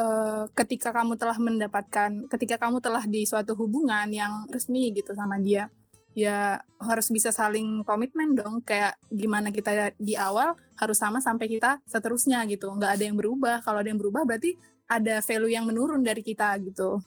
uh, 0.00 0.48
ketika 0.56 0.90
kamu 0.90 1.20
telah 1.20 1.36
mendapatkan, 1.36 2.26
ketika 2.32 2.56
kamu 2.56 2.80
telah 2.80 3.04
di 3.04 3.28
suatu 3.28 3.52
hubungan 3.54 4.08
yang 4.10 4.48
resmi 4.48 4.90
gitu 4.96 5.12
sama 5.12 5.36
dia, 5.38 5.68
ya 6.12 6.60
harus 6.80 7.08
bisa 7.08 7.32
saling 7.32 7.84
komitmen 7.84 8.36
dong. 8.36 8.60
Kayak 8.64 8.96
gimana 9.08 9.48
kita 9.48 9.96
di 9.96 10.16
awal 10.16 10.56
harus 10.76 10.98
sama 11.00 11.18
sampai 11.20 11.48
kita 11.48 11.80
seterusnya 11.88 12.44
gitu. 12.48 12.72
Nggak 12.72 12.92
ada 13.00 13.04
yang 13.04 13.16
berubah. 13.16 13.64
Kalau 13.64 13.80
ada 13.80 13.88
yang 13.88 14.00
berubah 14.00 14.24
berarti 14.28 14.56
ada 14.88 15.24
value 15.24 15.52
yang 15.52 15.64
menurun 15.64 16.04
dari 16.04 16.20
kita 16.20 16.56
gitu. 16.60 17.00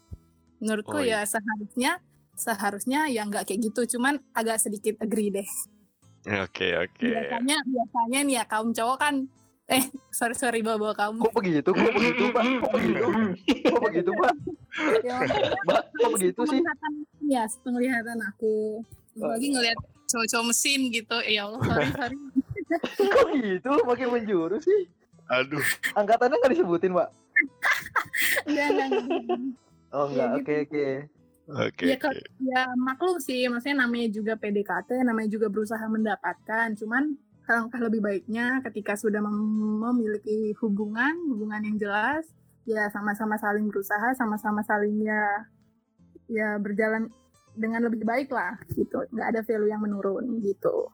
Menurutku 0.62 0.98
Oh, 0.98 1.04
iya. 1.04 1.22
ya 1.22 1.30
seharusnya 1.38 1.92
seharusnya 2.36 3.00
ya 3.08 3.22
nggak 3.26 3.46
kayak 3.48 3.60
gitu. 3.72 3.98
Cuman 3.98 4.18
agak 4.34 4.58
sedikit 4.62 4.98
agree 5.00 5.30
deh. 5.30 5.48
Oke 6.42 6.74
oke. 6.74 7.06
Biasanya 7.06 7.58
biasanya 7.62 8.20
nih 8.26 8.36
ya 8.42 8.44
kaum 8.50 8.74
cowok 8.74 8.98
kan 8.98 9.16
eh 9.66 9.82
sorry 10.14 10.38
sorry 10.38 10.60
bawa 10.62 10.78
bawa 10.78 10.94
kamu. 10.94 11.22
Kok 11.26 11.36
begitu? 11.42 11.70
Kok 11.74 11.94
begitu, 11.98 12.24
Pak? 12.30 12.44
Kok 12.46 12.72
begitu? 12.78 13.06
Kok 13.66 13.82
begitu, 13.82 14.12
Pak? 14.14 14.34
Ya, 15.02 15.16
Mbak, 15.66 15.84
kok 15.90 16.10
begitu 16.14 16.42
sih? 16.46 16.62
Penglihatan 17.26 17.34
ya 17.34 17.44
penglihatan 17.62 18.20
aku 18.24 18.82
lagi 19.18 19.48
ngelihat 19.50 19.78
cowok-cowok 20.06 20.46
mesin 20.46 20.80
gitu 20.90 21.18
ya 21.24 21.46
Allah 21.46 21.60
sorry 21.62 21.90
sorry 21.92 22.18
Kok 22.66 23.30
gitu? 23.46 23.72
Makin 23.86 24.08
menjurus 24.10 24.66
sih. 24.66 24.90
Aduh. 25.28 25.62
Angkatannya 25.94 26.34
nggak 26.36 26.52
disebutin, 26.52 26.94
Pak? 26.94 27.10
enggak 28.46 28.68
enggak, 28.68 28.88
enggak. 28.90 29.24
Oh, 29.92 30.06
enggak. 30.10 30.28
Ya, 30.28 30.36
Oke, 30.36 30.54
oke. 30.66 30.86
Oke. 31.46 31.84
ya, 31.86 31.94
oke. 31.94 32.02
kalau- 32.02 32.26
ya 32.42 32.62
maklum 32.74 33.18
sih 33.22 33.46
maksudnya 33.46 33.86
namanya 33.86 34.10
juga 34.10 34.34
PDKT 34.34 35.06
namanya 35.06 35.30
juga 35.30 35.46
berusaha 35.46 35.86
mendapatkan 35.86 36.74
cuman 36.74 37.14
alangkah 37.46 37.78
lebih 37.80 38.02
baiknya 38.02 38.66
ketika 38.66 38.98
sudah 38.98 39.22
mem- 39.22 39.78
memiliki 39.78 40.58
hubungan 40.58 41.14
hubungan 41.30 41.62
yang 41.62 41.78
jelas 41.78 42.26
ya 42.66 42.90
sama-sama 42.90 43.38
saling 43.38 43.70
berusaha 43.70 44.18
sama-sama 44.18 44.66
saling 44.66 45.06
ya 45.06 45.46
ya 46.32 46.58
berjalan 46.58 47.10
dengan 47.56 47.88
lebih 47.88 48.04
baik 48.04 48.30
lah 48.34 48.60
gitu 48.76 49.06
nggak 49.16 49.28
ada 49.32 49.42
value 49.48 49.72
yang 49.72 49.82
menurun 49.84 50.44
gitu 50.44 50.92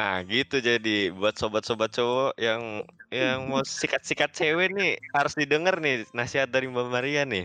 Nah 0.00 0.24
gitu 0.24 0.64
jadi 0.64 1.12
buat 1.12 1.36
sobat-sobat 1.36 1.92
cowok 1.92 2.32
yang 2.40 2.80
yang 3.12 3.52
mau 3.52 3.60
sikat-sikat 3.60 4.32
cewek 4.32 4.72
nih 4.72 4.96
harus 5.12 5.36
didengar 5.36 5.76
nih 5.76 6.08
nasihat 6.16 6.48
dari 6.48 6.72
Mbak 6.72 6.88
Maria 6.88 7.28
nih. 7.28 7.44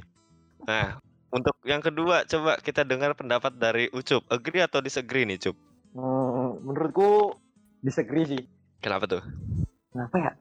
Nah 0.64 0.96
untuk 1.36 1.52
yang 1.68 1.84
kedua 1.84 2.24
coba 2.24 2.56
kita 2.64 2.88
dengar 2.88 3.12
pendapat 3.12 3.60
dari 3.60 3.92
Ucup. 3.92 4.24
Agree 4.32 4.64
atau 4.64 4.80
disagree 4.80 5.28
nih 5.28 5.36
Cup? 5.36 5.58
Hmm, 5.92 6.64
menurutku 6.64 7.36
disagree 7.84 8.24
sih. 8.24 8.44
Kenapa 8.80 9.04
tuh? 9.04 9.24
Kenapa 9.92 10.16
ya? 10.16 10.32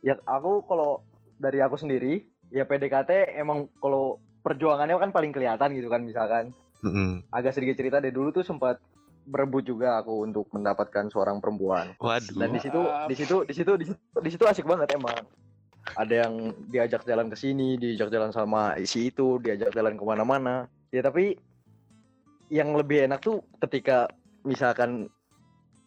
Ya 0.00 0.14
aku 0.24 0.64
kalau 0.64 1.04
dari 1.36 1.60
aku 1.60 1.76
sendiri, 1.76 2.24
ya 2.48 2.64
PDKT 2.64 3.36
emang 3.36 3.68
kalau 3.82 4.24
perjuangannya 4.46 4.94
kan 4.94 5.10
paling 5.10 5.34
kelihatan 5.34 5.74
gitu 5.74 5.90
kan 5.90 6.06
misalkan. 6.06 6.54
Mm-mm. 6.86 7.26
Agak 7.34 7.58
sedikit 7.58 7.74
cerita 7.82 7.98
deh 7.98 8.14
dulu 8.14 8.30
tuh 8.30 8.46
sempat 8.46 8.78
berebut 9.26 9.66
juga 9.66 9.98
aku 9.98 10.22
untuk 10.22 10.46
mendapatkan 10.54 11.10
seorang 11.10 11.42
perempuan. 11.42 11.98
Waduh. 11.98 12.38
Dan 12.38 12.54
di 12.54 12.62
situ 12.62 12.78
di 13.10 13.14
situ 13.18 13.36
di 13.42 13.54
situ 13.58 13.72
di 13.74 13.84
situ, 13.90 13.98
di 14.22 14.30
situ 14.30 14.44
asik 14.46 14.62
banget 14.62 14.94
emang. 14.94 15.26
Ada 15.98 16.26
yang 16.26 16.54
diajak 16.70 17.02
jalan 17.02 17.26
ke 17.26 17.34
sini, 17.38 17.74
diajak 17.74 18.10
jalan 18.14 18.30
sama 18.30 18.78
si 18.86 19.10
itu, 19.10 19.42
diajak 19.42 19.74
jalan 19.74 19.98
ke 19.98 20.04
mana-mana. 20.06 20.70
Ya 20.94 21.02
tapi 21.02 21.34
yang 22.46 22.78
lebih 22.78 23.10
enak 23.10 23.18
tuh 23.18 23.42
ketika 23.66 24.06
misalkan 24.46 25.10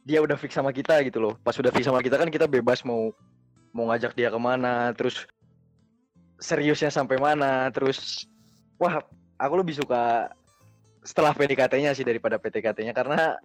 dia 0.03 0.19
udah 0.19 0.35
fix 0.35 0.59
sama 0.59 0.75
kita 0.75 0.99
gitu 1.07 1.23
loh. 1.23 1.39
Pas 1.39 1.55
udah 1.55 1.71
fix 1.71 1.87
sama 1.87 2.03
kita 2.03 2.19
kan 2.19 2.27
kita 2.27 2.43
bebas 2.43 2.83
mau 2.83 3.15
mau 3.71 3.87
ngajak 3.87 4.19
dia 4.19 4.27
ke 4.27 4.39
mana, 4.41 4.91
terus 4.97 5.23
seriusnya 6.39 6.91
sampai 6.91 7.19
mana, 7.21 7.71
terus 7.71 8.27
wah 8.79 9.03
aku 9.37 9.53
lebih 9.59 9.77
suka 9.77 10.31
setelah 11.03 11.35
PDKT-nya 11.35 11.91
sih 11.95 12.07
daripada 12.07 12.39
PTKT-nya 12.39 12.95
karena 12.95 13.39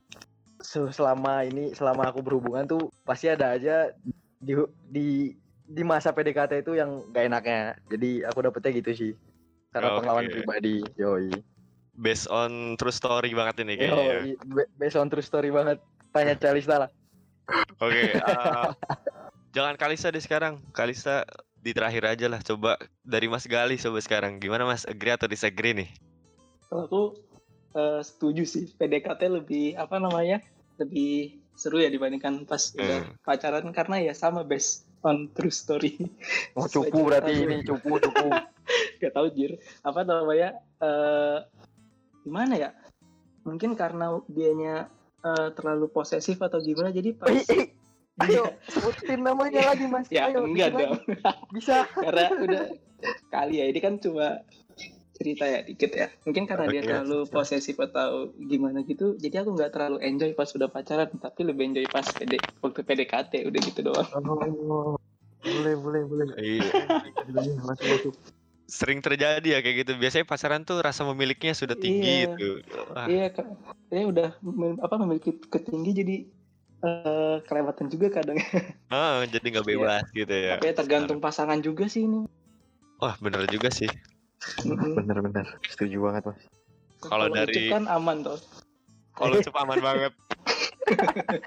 se- 0.62 0.94
selama 0.94 1.42
ini 1.44 1.74
selama 1.74 2.08
aku 2.10 2.22
berhubungan 2.22 2.64
tuh 2.66 2.90
pasti 3.02 3.28
ada 3.30 3.54
aja 3.54 3.90
di 4.38 4.54
di 4.90 5.08
di 5.64 5.82
masa 5.82 6.12
PDKT 6.12 6.60
itu 6.60 6.76
yang 6.76 7.08
gak 7.10 7.24
enaknya. 7.26 7.60
Jadi 7.88 8.22
aku 8.22 8.44
dapetnya 8.44 8.70
gitu 8.78 8.90
sih. 8.92 9.12
Karena 9.72 9.90
Oke. 9.90 10.04
pengalaman 10.04 10.30
pribadi, 10.30 10.76
yoi. 11.00 11.40
Based 11.94 12.28
on 12.28 12.76
true 12.76 12.94
story 12.94 13.32
banget 13.32 13.64
ini 13.64 13.74
kayaknya. 13.80 14.04
Yoi, 14.04 14.30
based 14.76 14.98
on 15.00 15.08
true 15.08 15.24
story 15.24 15.48
banget. 15.48 15.80
Tanya 16.12 16.36
Calista 16.38 16.86
lah. 16.86 16.90
Oke. 17.80 18.12
eh, 18.20 18.66
jangan 19.56 19.74
Kalista 19.80 20.12
deh 20.12 20.22
sekarang. 20.22 20.62
Kalista 20.76 21.24
di 21.64 21.72
terakhir 21.72 22.04
aja 22.04 22.26
lah. 22.28 22.44
Coba 22.44 22.76
dari 23.00 23.24
Mas 23.24 23.48
Gali 23.48 23.80
coba 23.80 23.98
sekarang. 24.04 24.36
Gimana 24.36 24.68
Mas? 24.68 24.84
Agree 24.84 25.16
atau 25.16 25.24
disagree 25.24 25.72
nih? 25.72 25.90
Kalau 26.68 26.84
aku 26.84 27.02
eh, 27.72 28.00
setuju 28.04 28.44
sih 28.44 28.68
PDKT 28.76 29.32
lebih 29.32 29.80
apa 29.80 29.96
namanya 29.96 30.44
lebih 30.76 31.40
seru 31.56 31.80
ya 31.80 31.88
dibandingkan 31.88 32.44
pas 32.44 32.74
udah 32.76 33.00
Hmm. 33.08 33.14
pacaran 33.24 33.64
karena 33.72 34.02
ya 34.04 34.12
sama 34.12 34.44
based 34.44 34.84
on 35.00 35.32
true 35.32 35.54
story. 35.54 35.96
Oh 36.58 36.68
cupu 36.68 37.08
berarti 37.08 37.32
cerita 37.32 37.48
ini 37.48 37.56
cupu 37.64 37.96
cupu. 38.02 38.28
Gak 39.00 39.12
tahu 39.16 39.26
jir 39.32 39.56
apa 39.80 40.04
namanya 40.04 40.60
eh 40.84 41.38
gimana 42.26 42.54
ya? 42.60 42.70
Mungkin 43.46 43.72
karena 43.78 44.18
dianya 44.28 44.90
eh, 45.24 45.48
terlalu 45.56 45.88
posesif 45.88 46.36
atau 46.42 46.60
gimana 46.60 46.92
jadi 46.92 47.14
pas 47.16 47.32
Ayo 48.14 48.46
sebutin 48.70 49.20
namanya 49.20 49.60
lagi 49.74 49.86
mas. 49.90 50.06
ya 50.06 50.30
Ayo, 50.30 50.46
enggak 50.46 50.70
dong 50.70 50.94
lagi. 51.02 51.50
Bisa. 51.50 51.82
karena 52.04 52.30
udah 52.38 52.62
kali 53.28 53.58
ya 53.58 53.66
ini 53.66 53.80
kan 53.82 53.98
cuma 53.98 54.46
cerita 55.14 55.46
ya 55.46 55.62
dikit 55.62 55.94
ya 55.94 56.10
mungkin 56.26 56.42
karena 56.42 56.66
dia 56.66 56.82
Oke, 56.82 56.90
terlalu 56.90 57.18
posesif 57.30 57.78
atau 57.78 58.34
gimana 58.34 58.82
gitu 58.82 59.14
jadi 59.14 59.46
aku 59.46 59.54
nggak 59.54 59.70
terlalu 59.70 60.02
enjoy 60.02 60.34
pas 60.34 60.50
udah 60.50 60.66
pacaran 60.66 61.06
tapi 61.14 61.46
lebih 61.46 61.70
enjoy 61.70 61.86
pas 61.86 62.02
PD, 62.02 62.34
waktu 62.58 62.82
PDKT 62.82 63.32
udah 63.46 63.60
gitu 63.62 63.80
doang 63.82 64.08
Oh, 64.10 64.98
boleh 65.44 65.74
boleh 65.76 66.02
boleh. 66.02 66.26
Iya. 66.34 66.70
Sering 68.64 69.04
terjadi 69.04 69.44
ya 69.44 69.58
kayak 69.60 69.76
gitu. 69.84 69.92
Biasanya 69.94 70.24
pacaran 70.24 70.64
tuh 70.64 70.80
rasa 70.80 71.04
memilikinya 71.04 71.52
sudah 71.52 71.76
tinggi 71.76 72.24
Iya. 72.24 72.32
itu. 72.32 72.50
Wah, 72.90 73.06
iya 73.06 73.28
kak 73.28 73.44
saya 73.86 74.04
udah 74.08 74.28
mem- 74.40 74.80
apa 74.80 74.94
memiliki 74.98 75.36
ketinggi 75.36 75.90
jadi 75.94 76.16
eh, 76.84 77.36
kelewatan 77.48 77.88
juga 77.88 78.12
kadang 78.12 78.36
ah, 78.94 79.24
jadi 79.24 79.46
nggak 79.48 79.66
bebas 79.66 80.04
gitu 80.12 80.30
ya. 80.30 80.54
tapi 80.54 80.68
ya 80.68 80.74
tergantung 80.76 81.18
pasangan 81.18 81.58
juga 81.58 81.88
sih 81.88 82.04
ini 82.04 82.28
Wah 83.02 83.18
bener 83.18 83.44
juga 83.50 83.68
sih. 83.68 83.90
Mm-mm. 84.64 85.02
Bener 85.02 85.18
bener. 85.18 85.46
Setuju 85.66 85.98
banget 85.98 86.30
mas. 86.30 86.40
Kalau 87.02 87.26
dari- 87.28 87.68
kan 87.68 87.84
aman 87.90 88.22
tuh 88.22 88.38
Kalau 89.12 89.34
Cup 89.44 89.56
aman 89.58 89.78
banget. 89.82 90.12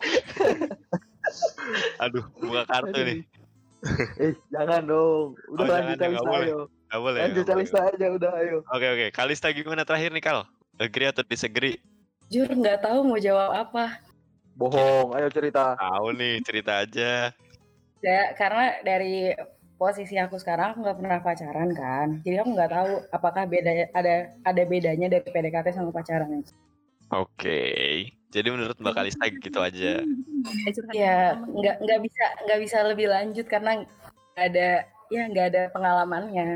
Aduh, 2.03 2.25
buka 2.38 2.63
kartu 2.67 2.94
Aduh. 2.94 3.06
nih. 3.08 3.20
Eh 4.17 4.34
jangan 4.50 4.82
dong. 4.86 5.27
Udah 5.53 5.63
Oh, 5.63 5.72
lanjut 5.72 5.98
jangan, 5.98 6.22
boleh. 6.22 6.48
ayo. 6.50 6.60
Gak 6.88 7.00
boleh. 7.01 7.20
Lanjut. 7.25 7.44
Calista 7.48 7.79
aja 7.84 8.06
udah 8.12 8.32
ayo. 8.44 8.58
Oke 8.70 8.88
oke. 8.88 9.08
Kalista 9.12 9.48
gimana 9.51 9.84
terakhir 9.88 10.10
nih 10.13 10.24
Kal? 10.24 10.39
Agree 10.77 11.10
atau 11.10 11.24
disagree? 11.25 11.77
Jujur 12.27 12.50
nggak 12.50 12.84
tahu 12.84 13.08
mau 13.08 13.17
jawab 13.17 13.56
apa. 13.56 13.98
Bohong. 14.58 15.14
Ayo 15.14 15.30
cerita. 15.30 15.78
Tahu 15.78 16.08
nih, 16.18 16.42
cerita 16.42 16.82
aja. 16.82 17.30
Ya, 18.02 18.22
karena 18.34 18.82
dari 18.82 19.34
posisi 19.78 20.18
aku 20.18 20.38
sekarang 20.38 20.74
aku 20.74 20.80
nggak 20.82 20.98
pernah 20.98 21.20
pacaran 21.22 21.70
kan. 21.72 22.08
Jadi 22.26 22.36
aku 22.42 22.50
nggak 22.54 22.72
tahu 22.74 22.92
apakah 23.14 23.46
beda 23.46 23.94
ada 23.94 24.16
ada 24.42 24.64
bedanya 24.66 25.08
dari 25.08 25.22
PDKT 25.24 25.70
sama 25.72 25.94
pacaran. 25.94 26.42
Oke. 27.14 27.62
Jadi 28.28 28.48
menurut 28.50 28.76
Mbak 28.76 28.94
Kalista 28.94 29.26
gitu 29.30 29.60
aja. 29.62 30.02
Ya, 30.02 30.70
Ya 30.92 31.16
sama- 31.38 31.54
nggak 31.54 31.76
nggak 31.80 32.00
bisa 32.04 32.26
nggak 32.44 32.60
bisa 32.60 32.78
lebih 32.84 33.08
lanjut 33.08 33.46
karena 33.46 33.72
nggak 33.80 34.46
ada 34.52 34.70
ya 35.08 35.24
nggak 35.30 35.48
ada 35.54 35.62
pengalamannya. 35.72 36.50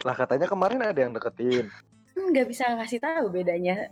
Lah 0.00 0.16
katanya 0.16 0.46
kemarin 0.46 0.80
ada 0.80 0.96
yang 0.96 1.12
deketin. 1.12 1.66
Hmm, 2.14 2.28
Nggak 2.30 2.46
bisa 2.46 2.68
ngasih 2.76 3.00
tahu 3.00 3.26
bedanya 3.32 3.88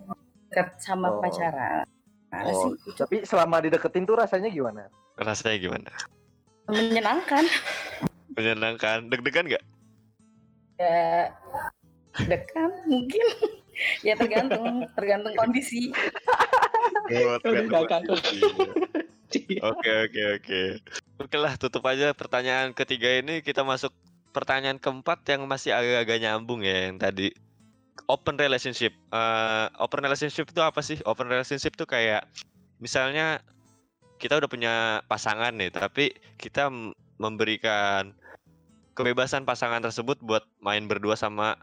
deket 0.49 0.69
sama 0.78 1.09
Oh. 1.11 1.21
pacaran. 1.21 1.85
Mana 2.28 2.52
Oh, 2.52 2.76
sih? 2.76 2.92
tapi 2.92 3.25
selama 3.25 3.64
dideketin 3.64 4.04
tuh 4.04 4.16
rasanya 4.16 4.52
gimana? 4.52 4.92
Rasanya 5.16 5.56
gimana? 5.58 5.90
Menyenangkan. 6.68 7.44
Menyenangkan. 8.37 9.08
Deg-degan 9.08 9.49
nggak? 9.49 9.64
Ya 10.78 11.32
dekan 12.18 12.70
mungkin. 12.87 13.26
ya 14.06 14.14
tergantung 14.14 14.85
tergantung 14.94 15.35
kondisi. 15.35 15.90
Tergantung 17.08 17.97
kondisi. 17.97 18.38
Oke 19.61 19.90
oke 20.06 20.23
oke. 20.38 20.61
Oke 21.18 21.37
lah 21.37 21.56
tutup 21.56 21.82
aja 21.85 22.12
pertanyaan 22.12 22.70
ketiga 22.73 23.18
ini 23.18 23.40
kita 23.40 23.64
masuk 23.64 23.90
pertanyaan 24.30 24.78
keempat 24.78 25.25
yang 25.26 25.49
masih 25.49 25.73
agak-agak 25.75 26.20
nyambung 26.23 26.62
ya 26.62 26.92
yang 26.92 27.00
tadi 27.00 27.32
open 28.07 28.38
relationship. 28.38 28.95
Eh, 29.11 29.67
open 29.83 30.07
relationship 30.07 30.47
itu 30.47 30.61
apa 30.62 30.78
sih? 30.81 31.02
Open 31.02 31.26
relationship 31.26 31.75
itu 31.75 31.85
kayak 31.85 32.23
misalnya 32.78 33.43
kita 34.23 34.38
udah 34.38 34.50
punya 34.50 34.75
pasangan 35.11 35.55
nih, 35.55 35.71
tapi 35.75 36.14
kita 36.38 36.71
memberikan 37.19 38.14
kebebasan 38.95 39.47
pasangan 39.47 39.83
tersebut 39.83 40.19
buat 40.23 40.43
main 40.59 40.87
berdua 40.90 41.14
sama 41.14 41.55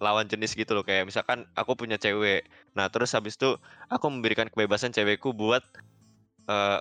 lawan 0.00 0.28
jenis 0.28 0.56
gitu 0.56 0.76
loh. 0.76 0.84
Kayak 0.84 1.08
misalkan 1.08 1.44
aku 1.56 1.76
punya 1.76 1.96
cewek. 1.96 2.44
Nah, 2.76 2.88
terus 2.92 3.12
habis 3.16 3.36
itu 3.36 3.56
aku 3.88 4.08
memberikan 4.08 4.48
kebebasan 4.52 4.92
cewekku 4.92 5.32
buat 5.32 5.64
eh, 6.48 6.78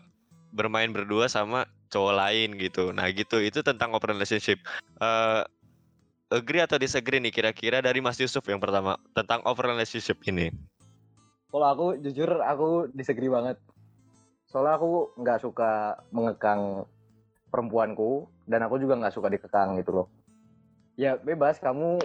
bermain 0.55 0.91
berdua 0.91 1.27
sama 1.27 1.67
cowok 1.87 2.13
lain 2.15 2.49
gitu. 2.59 2.91
Nah, 2.91 3.07
gitu. 3.11 3.39
Itu 3.39 3.63
tentang 3.63 3.95
open 3.95 4.19
relationship. 4.19 4.59
Eh 4.99 5.43
agree 6.27 6.59
atau 6.59 6.75
disagree 6.75 7.23
nih 7.23 7.31
kira-kira 7.31 7.79
dari 7.79 8.03
Mas 8.03 8.19
Yusuf 8.19 8.43
yang 8.47 8.59
pertama 8.59 8.99
tentang 9.15 9.39
open 9.47 9.71
relationship 9.75 10.19
ini? 10.27 10.51
Kalau 11.47 11.67
aku 11.67 11.85
jujur 12.03 12.43
aku 12.43 12.91
disagree 12.91 13.31
banget. 13.31 13.55
Soalnya 14.47 14.79
aku 14.79 15.11
nggak 15.19 15.39
suka 15.43 15.99
mengekang 16.11 16.87
perempuanku 17.51 18.27
dan 18.47 18.63
aku 18.63 18.79
juga 18.79 18.99
nggak 18.99 19.15
suka 19.15 19.31
dikekang 19.31 19.79
gitu 19.79 20.03
loh. 20.03 20.07
Ya 20.99 21.15
bebas 21.15 21.59
kamu 21.59 21.99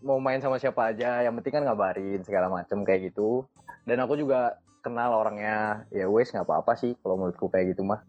mau 0.00 0.18
main 0.22 0.40
sama 0.40 0.56
siapa 0.56 0.94
aja, 0.94 1.20
yang 1.26 1.34
penting 1.38 1.60
kan 1.60 1.64
ngabarin 1.66 2.22
segala 2.22 2.46
macem 2.48 2.82
kayak 2.86 3.10
gitu. 3.10 3.44
Dan 3.84 4.00
aku 4.02 4.14
juga 4.16 4.56
kenal 4.80 5.12
orangnya, 5.12 5.84
ya 5.92 6.08
wes 6.08 6.30
nggak 6.32 6.46
apa-apa 6.46 6.72
sih 6.78 6.94
kalau 7.02 7.20
menurutku 7.20 7.50
kayak 7.50 7.74
gitu 7.74 7.82
mah. 7.84 8.00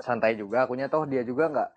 Santai 0.00 0.38
juga, 0.38 0.64
akunya 0.64 0.88
toh 0.88 1.04
dia 1.04 1.20
juga 1.26 1.50
nggak 1.50 1.70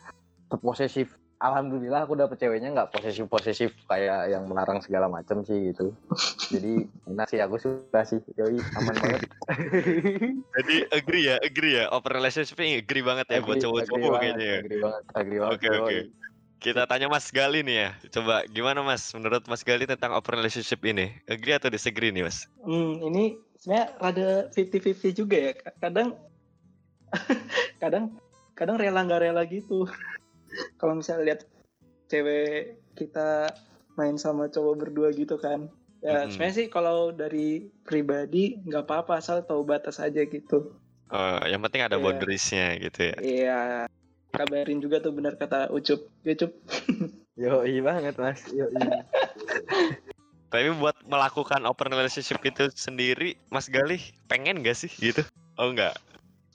posesif. 0.61 1.22
Alhamdulillah 1.43 2.07
aku 2.07 2.15
dapet 2.15 2.39
ceweknya 2.39 2.71
nggak 2.71 2.95
posesif 2.95 3.27
posesif 3.27 3.75
kayak 3.91 4.31
yang 4.31 4.47
melarang 4.47 4.79
segala 4.79 5.11
macem 5.11 5.43
sih 5.43 5.75
gitu. 5.75 5.91
Jadi 6.47 6.87
enak 7.11 7.27
sih 7.27 7.43
aku 7.43 7.59
suka 7.59 8.07
sih, 8.07 8.23
yoi 8.39 8.63
aman 8.79 8.95
banget. 8.95 9.21
Jadi 10.55 10.75
agree 10.95 11.27
ya, 11.27 11.35
agree 11.43 11.83
ya. 11.83 11.91
Open 11.91 12.15
relationship 12.15 12.55
ini 12.63 12.79
agree 12.79 13.03
banget 13.03 13.27
ya 13.27 13.43
buat 13.43 13.59
Agree- 13.59 13.63
cowok-cowok 13.67 13.99
agree 13.99 14.07
banget, 14.07 14.23
kayaknya 14.23 14.45
ya. 14.47 14.59
Agree 14.63 14.79
banget, 14.79 15.03
agree 15.11 15.39
banget. 15.43 15.53
Oke, 15.59 15.67
oke. 15.67 15.91
yoi. 15.91 15.99
Kita 16.63 16.87
tanya 16.87 17.11
Mas 17.11 17.27
Gali 17.27 17.59
nih 17.59 17.75
ya. 17.75 17.89
Coba 18.07 18.47
gimana 18.47 18.79
Mas 18.79 19.11
menurut 19.11 19.43
Mas 19.51 19.67
Gali 19.67 19.83
tentang 19.83 20.15
open 20.15 20.39
relationship 20.39 20.79
ini? 20.87 21.11
Agree 21.27 21.59
atau 21.59 21.67
disagree 21.67 22.07
nih 22.15 22.23
Mas? 22.23 22.47
Hmm, 22.63 23.03
ini 23.03 23.35
sebenarnya 23.59 23.87
rada 23.99 24.29
50-50 24.55 25.11
juga 25.11 25.35
ya. 25.35 25.51
Kadang 25.83 26.15
kadang 27.83 28.15
kadang 28.55 28.79
rela 28.79 29.03
nggak 29.03 29.21
rela 29.27 29.43
gitu. 29.43 29.83
Kalau 30.77 30.93
misalnya 30.97 31.23
lihat 31.33 31.41
cewek 32.11 32.81
kita 32.93 33.53
main 33.97 34.17
sama 34.17 34.49
cowok 34.49 34.75
berdua 34.87 35.09
gitu 35.13 35.37
kan. 35.37 35.69
Ya, 36.03 36.27
Mhm. 36.27 36.35
sebenarnya 36.35 36.55
sih 36.59 36.67
kalau 36.67 37.15
dari 37.15 37.71
pribadi 37.87 38.59
nggak 38.67 38.83
apa-apa 38.85 39.23
asal 39.23 39.41
tahu 39.47 39.63
batas 39.63 40.03
aja 40.03 40.21
gitu. 40.27 40.75
Eh, 41.13 41.41
yang 41.53 41.61
penting 41.63 41.85
ada 41.85 41.95
Iya. 41.95 42.03
boundariesnya 42.03 42.67
gitu 42.81 42.99
ya. 43.13 43.15
Iya, 43.21 43.61
kabarin 44.33 44.81
juga 44.83 44.99
tuh 44.99 45.13
benar 45.15 45.39
kata 45.39 45.71
Ucup. 45.71 46.09
Ya, 46.25 46.33
Cup. 46.35 46.51
Yoi 47.39 47.81
banget 47.81 48.13
mas, 48.21 48.45
yoi. 48.53 48.69
Tapi 50.53 50.69
buat 50.77 50.93
melakukan 51.09 51.65
open 51.65 51.89
relationship 51.89 52.37
itu 52.45 52.69
sendiri, 52.77 53.33
Mas 53.49 53.65
Gali 53.65 53.97
pengen 54.29 54.61
gak 54.61 54.77
sih 54.77 54.91
gitu? 55.01 55.25
Oh 55.57 55.73
enggak. 55.73 55.97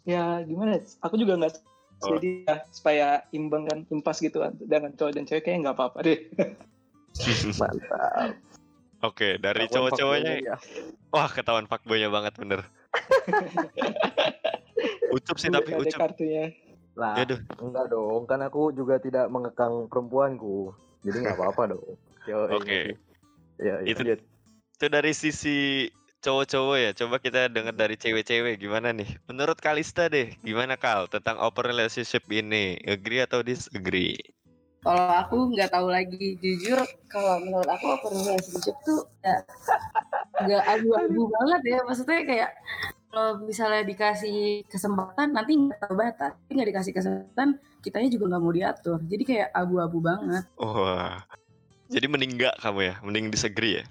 Ya, 0.07 0.39
gimana? 0.47 0.79
Aku 1.03 1.19
juga 1.19 1.35
nggak 1.35 1.59
Oh. 1.99 2.15
jadi 2.15 2.47
ya, 2.47 2.57
supaya 2.71 3.07
imbang 3.35 3.67
kan, 3.67 3.83
impas 3.91 4.23
gitu 4.23 4.39
kan. 4.39 4.55
dengan 4.59 4.95
cowok 4.95 5.13
dan 5.19 5.25
cewek 5.27 5.43
kayaknya 5.43 5.71
nggak 5.71 5.77
apa-apa 5.79 5.99
deh. 6.07 6.19
Mantap. 7.61 8.39
Oke, 9.03 9.39
dari 9.39 9.67
Ketahuan 9.67 9.95
cowok-cowoknya, 9.95 10.35
ya. 10.43 10.57
wah 11.15 11.31
ketahuan 11.31 11.71
fuckboy-nya 11.71 12.11
banget 12.11 12.35
bener. 12.39 12.61
ucup 15.15 15.37
sih 15.39 15.51
tapi 15.51 15.75
ucup. 15.75 15.99
kartunya. 15.99 16.55
Lah, 16.99 17.15
Aduh, 17.15 17.39
enggak 17.63 17.95
dong, 17.95 18.27
kan 18.27 18.43
aku 18.43 18.75
juga 18.75 18.99
tidak 18.99 19.31
mengekang 19.31 19.87
perempuanku. 19.87 20.75
Jadi 21.07 21.23
nggak 21.23 21.39
apa-apa 21.39 21.79
dong. 21.79 21.95
Yoi, 22.27 22.51
Oke. 22.59 22.81
Ya, 23.59 23.83
Itu- 23.87 24.03
itu 24.03 24.19
itu 24.79 24.87
dari 24.87 25.11
sisi 25.11 25.91
cowok-cowok 26.23 26.77
ya. 26.79 26.91
Coba 26.95 27.17
kita 27.23 27.51
dengar 27.51 27.75
dari 27.75 27.95
cewek-cewek 27.95 28.59
gimana 28.59 28.91
nih? 28.95 29.09
Menurut 29.31 29.59
Kalista 29.59 30.11
deh, 30.11 30.35
gimana 30.43 30.75
Kal 30.75 31.07
tentang 31.07 31.39
open 31.39 31.67
relationship 31.71 32.27
ini? 32.31 32.79
Agree 32.87 33.23
atau 33.23 33.43
disagree? 33.43 34.19
Kalau 34.79 35.11
aku 35.11 35.37
nggak 35.53 35.75
tahu 35.75 35.91
lagi, 35.91 36.39
jujur 36.39 36.79
kalau 37.11 37.43
menurut 37.43 37.67
aku 37.67 37.99
open 37.99 38.15
relationship 38.15 38.79
tuh 38.87 39.03
ya 39.27 39.43
nggak 40.47 40.65
abu-abu 40.79 41.23
banget 41.27 41.61
ya. 41.67 41.79
Maksudnya 41.83 42.21
kayak 42.23 42.51
kalau 43.09 43.43
misalnya 43.43 43.83
dikasih 43.83 44.63
kesempatan 44.71 45.35
nanti 45.35 45.59
nggak 45.59 45.81
tahu 45.83 45.95
batas, 45.99 46.33
tapi 46.39 46.51
nggak 46.55 46.71
dikasih 46.71 46.93
kesempatan 46.95 47.59
kitanya 47.83 48.09
juga 48.11 48.25
nggak 48.35 48.43
mau 48.43 48.55
diatur. 48.55 48.99
Jadi 49.03 49.23
kayak 49.27 49.49
abu-abu 49.51 49.99
banget. 49.99 50.47
Wah. 50.63 51.27
Jadi 51.89 52.05
mending 52.05 52.37
enggak 52.37 52.55
kamu 52.61 52.81
ya? 52.93 52.95
Mending 53.01 53.33
disagree 53.33 53.81
ya? 53.81 53.85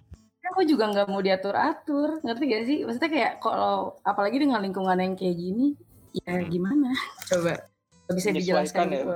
Aku 0.58 0.66
juga 0.66 0.90
nggak 0.90 1.14
mau 1.14 1.22
diatur-atur, 1.22 2.18
ngerti 2.26 2.44
gak 2.50 2.64
sih? 2.66 2.78
Maksudnya 2.82 3.12
kayak 3.14 3.34
kalau 3.46 3.94
apalagi 4.02 4.42
dengan 4.42 4.58
lingkungan 4.58 4.98
yang 4.98 5.14
kayak 5.14 5.38
gini, 5.38 5.78
ya 6.18 6.34
gimana? 6.50 6.98
Coba 7.30 7.62
bisa 8.10 8.34
dijelaskan 8.34 8.90
ya? 8.90 9.06
gitu. 9.06 9.16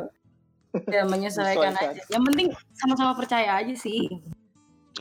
Ya 0.93 1.01
menyesuaikan 1.01 1.73
Menyesuaikan. 1.73 1.97
aja. 1.97 2.01
Yang 2.13 2.23
penting 2.29 2.47
sama-sama 2.77 3.17
percaya 3.17 3.57
aja 3.57 3.73
sih. 3.73 4.05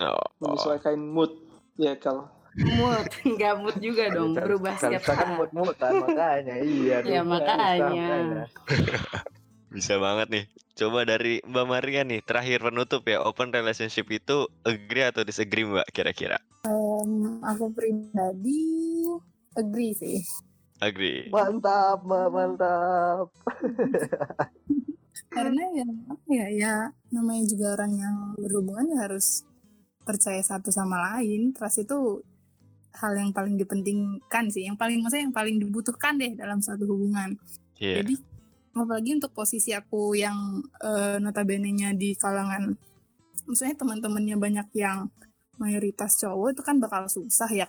Oh. 0.00 0.24
Menyesuaikan 0.40 0.96
mood. 0.96 1.28
Ya, 1.76 1.92
kalau 2.00 2.32
mood 2.56 3.04
nggak 3.36 3.54
mood 3.60 3.76
juga 3.76 4.08
dong 4.08 4.32
berubah 4.32 4.80
setiap 4.80 5.12
kan 5.12 5.20
saat 5.20 5.28
muat-muatan 5.36 5.92
makanya 6.08 6.56
iya 6.56 6.96
Ya, 7.04 7.20
makanya. 7.20 8.48
Bisa 9.70 10.02
banget 10.02 10.28
nih. 10.30 10.44
Coba 10.74 11.06
dari 11.06 11.38
Mbak 11.46 11.66
Maria 11.66 12.02
nih, 12.02 12.20
terakhir 12.26 12.66
penutup 12.66 13.06
ya, 13.06 13.22
open 13.22 13.54
relationship 13.54 14.10
itu 14.10 14.50
agree 14.66 15.06
atau 15.06 15.22
disagree 15.22 15.62
Mbak 15.62 15.88
kira-kira? 15.94 16.42
Em, 16.66 17.38
aku 17.40 17.70
pribadi 17.70 18.60
agree 19.54 19.94
sih. 19.94 20.18
Agree. 20.80 21.28
mantap 21.28 22.00
mbak 22.08 22.28
mantap 22.32 23.28
Karena 25.36 25.62
ya 25.76 25.86
apa 26.08 26.26
ya 26.32 26.46
ya 26.48 26.74
namanya 27.12 27.44
juga 27.46 27.76
orang 27.76 27.92
yang 28.00 28.16
berhubungan 28.40 28.88
ya 28.96 28.98
harus 29.06 29.46
percaya 30.02 30.42
satu 30.42 30.74
sama 30.74 30.98
lain. 31.14 31.54
Trust 31.54 31.86
itu 31.86 32.24
hal 32.98 33.14
yang 33.14 33.30
paling 33.30 33.54
dipentingkan 33.54 34.50
sih, 34.50 34.66
yang 34.66 34.74
paling 34.74 34.98
maksudnya 34.98 35.30
yang 35.30 35.36
paling 35.36 35.62
dibutuhkan 35.62 36.18
deh 36.18 36.34
dalam 36.34 36.58
suatu 36.58 36.82
hubungan. 36.90 37.38
Iya. 37.78 38.02
Jadi 38.02 38.14
apalagi 38.74 39.18
untuk 39.18 39.34
posisi 39.34 39.74
aku 39.74 40.14
yang 40.14 40.62
eh, 40.82 41.18
notabene-nya 41.18 41.94
di 41.94 42.14
kalangan 42.14 42.74
maksudnya 43.50 43.74
teman-temannya 43.74 44.36
banyak 44.38 44.68
yang 44.78 45.10
mayoritas 45.60 46.16
cowok 46.16 46.56
itu 46.56 46.62
kan 46.64 46.80
bakal 46.80 47.04
susah 47.10 47.50
ya. 47.52 47.66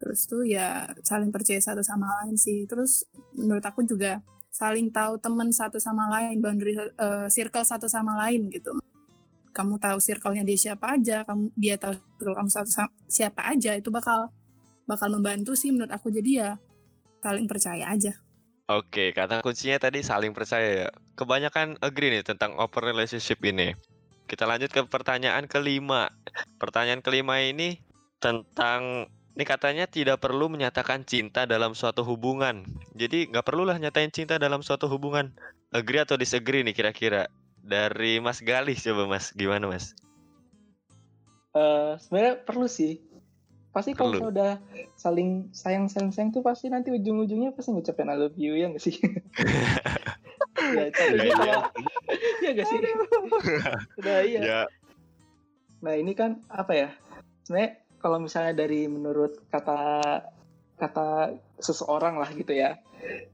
Terus 0.00 0.26
tuh 0.26 0.42
ya 0.42 0.90
saling 1.04 1.30
percaya 1.30 1.62
satu 1.62 1.84
sama 1.84 2.08
lain 2.20 2.34
sih. 2.34 2.66
Terus 2.66 3.06
menurut 3.36 3.62
aku 3.62 3.86
juga 3.86 4.24
saling 4.50 4.90
tahu 4.90 5.20
teman 5.22 5.54
satu 5.54 5.78
sama 5.78 6.10
lain, 6.10 6.42
boundary 6.42 6.74
eh, 6.74 7.28
circle 7.30 7.62
satu 7.62 7.86
sama 7.86 8.18
lain 8.26 8.50
gitu. 8.50 8.74
Kamu 9.54 9.78
tahu 9.78 9.98
circle-nya 10.02 10.42
dia 10.42 10.58
siapa 10.58 10.98
aja, 10.98 11.22
kamu 11.22 11.54
dia 11.54 11.76
tahu 11.78 11.94
circle 12.18 12.36
kamu 12.40 12.50
satu 12.50 12.70
sa- 12.70 12.94
siapa 13.06 13.46
aja 13.52 13.76
itu 13.78 13.92
bakal 13.92 14.32
bakal 14.88 15.06
membantu 15.12 15.54
sih 15.54 15.70
menurut 15.70 15.92
aku 15.94 16.10
jadi 16.10 16.30
ya 16.32 16.50
saling 17.22 17.46
percaya 17.46 17.92
aja. 17.92 18.16
Oke, 18.70 19.10
kata 19.10 19.42
kuncinya 19.42 19.82
tadi 19.82 19.98
saling 19.98 20.30
percaya 20.30 20.86
ya. 20.86 20.88
Kebanyakan 21.18 21.82
agree 21.82 22.14
nih 22.14 22.22
tentang 22.22 22.54
open 22.54 22.86
relationship 22.86 23.42
ini. 23.42 23.74
Kita 24.30 24.46
lanjut 24.46 24.70
ke 24.70 24.86
pertanyaan 24.86 25.50
kelima. 25.50 26.14
Pertanyaan 26.62 27.02
kelima 27.02 27.42
ini 27.42 27.82
tentang 28.22 29.10
ini 29.34 29.42
katanya 29.42 29.90
tidak 29.90 30.22
perlu 30.22 30.46
menyatakan 30.46 31.02
cinta 31.02 31.50
dalam 31.50 31.74
suatu 31.74 32.06
hubungan. 32.06 32.62
Jadi 32.94 33.26
nggak 33.34 33.42
perlulah 33.42 33.74
nyatain 33.74 34.14
cinta 34.14 34.38
dalam 34.38 34.62
suatu 34.62 34.86
hubungan. 34.86 35.34
Agree 35.74 36.06
atau 36.06 36.14
disagree 36.14 36.62
nih 36.62 36.74
kira-kira? 36.78 37.26
Dari 37.66 38.22
Mas 38.22 38.38
Galih 38.38 38.78
coba 38.78 39.10
Mas, 39.10 39.34
gimana 39.34 39.66
Mas? 39.66 39.98
eh, 41.58 41.98
sebenarnya 41.98 42.34
perlu 42.46 42.70
sih. 42.70 43.02
Pasti 43.70 43.94
kalau 43.94 44.18
Perlu. 44.18 44.34
udah 44.34 44.58
saling 44.98 45.54
sayang 45.54 45.86
sayang 45.86 46.10
sayang 46.10 46.30
tuh 46.34 46.42
pasti 46.42 46.66
nanti 46.66 46.90
ujung-ujungnya 46.90 47.54
pasti 47.54 47.70
ngucapin 47.70 48.10
I 48.10 48.18
love 48.18 48.34
you 48.34 48.58
ya 48.58 48.66
nggak 48.70 48.82
sih? 48.82 48.98
ya, 50.76 50.84
tapi 50.90 51.16
Iya, 51.16 51.24
iya. 51.24 51.34
kalau 51.38 51.62
iya 52.42 52.50
gak 52.58 52.66
sih? 52.66 52.78
Udah 54.02 54.18
iya. 54.26 54.40
Ya, 54.42 54.60
Nah 55.80 55.94
ini 55.96 56.12
kan 56.12 56.42
apa 56.50 56.72
ya? 56.76 56.88
Sebenarnya 57.46 57.70
kalau 58.00 58.18
misalnya 58.20 58.54
dari 58.56 58.88
menurut 58.90 59.38
kata 59.48 59.78
kata 60.80 61.36
seseorang 61.60 62.16
lah 62.16 62.32
gitu 62.32 62.56
ya, 62.56 62.80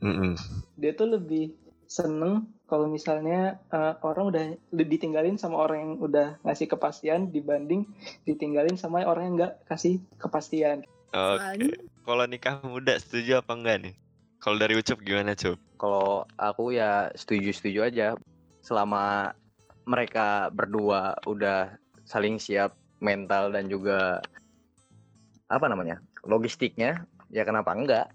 mm-mm. 0.02 0.34
dia 0.74 0.90
tuh 0.98 1.14
lebih 1.14 1.54
seneng 1.86 2.50
kalau 2.66 2.90
misalnya 2.90 3.62
uh, 3.70 3.94
orang 4.02 4.24
udah 4.30 4.44
ditinggalin 4.74 5.38
sama 5.38 5.62
orang 5.62 5.78
yang 5.82 5.92
udah 6.02 6.28
ngasih 6.42 6.66
kepastian 6.66 7.30
dibanding 7.30 7.86
ditinggalin 8.26 8.74
sama 8.74 9.06
orang 9.06 9.30
yang 9.30 9.34
nggak 9.38 9.54
kasih 9.70 10.02
kepastian. 10.18 10.82
Oke. 11.14 11.38
Soalnya- 11.40 11.78
Kalau 12.06 12.24
nikah 12.26 12.62
muda 12.62 12.94
setuju 13.02 13.42
apa 13.42 13.54
enggak 13.54 13.76
nih? 13.82 13.94
Kalau 14.38 14.62
dari 14.62 14.78
Ucup 14.78 15.02
gimana, 15.02 15.34
Cup? 15.34 15.58
Kalau 15.74 16.22
aku 16.38 16.70
ya 16.70 17.10
setuju-setuju 17.18 17.82
aja 17.82 18.06
selama 18.62 19.34
mereka 19.86 20.50
berdua 20.54 21.18
udah 21.26 21.74
saling 22.06 22.38
siap 22.38 22.74
mental 23.02 23.50
dan 23.50 23.66
juga 23.66 24.22
apa 25.46 25.66
namanya 25.70 26.02
logistiknya 26.26 27.06
ya 27.30 27.46
kenapa 27.46 27.70
enggak 27.74 28.06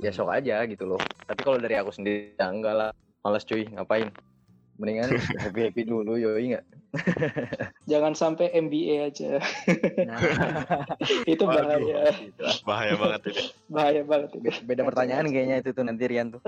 ya 0.00 0.12
sok 0.12 0.32
aja 0.32 0.64
gitu 0.68 0.84
loh 0.88 1.00
tapi 1.24 1.40
kalau 1.44 1.56
dari 1.60 1.76
aku 1.80 1.92
sendiri 1.92 2.36
ya 2.36 2.48
enggak 2.48 2.74
lah 2.76 2.90
males 3.22 3.46
cuy 3.46 3.64
ngapain 3.70 4.10
mendingan 4.76 5.10
happy 5.42 5.70
happy 5.70 5.82
dulu 5.86 6.18
yoi 6.18 6.52
enggak 6.52 6.66
Jangan 7.90 8.12
sampai 8.12 8.52
MBA 8.52 9.08
aja. 9.08 9.40
nah, 10.04 10.20
itu 11.32 11.40
Waduh. 11.40 11.64
bahaya, 11.64 12.12
Bahaya 12.68 12.94
banget 13.00 13.20
ini. 13.32 13.42
bahaya 13.72 14.02
banget 14.04 14.30
itu. 14.36 14.60
beda 14.68 14.84
pertanyaan 14.84 15.24
kayaknya 15.32 15.64
itu 15.64 15.72
tuh 15.72 15.88
nanti 15.88 16.04
Rian 16.04 16.36
tuh 16.36 16.44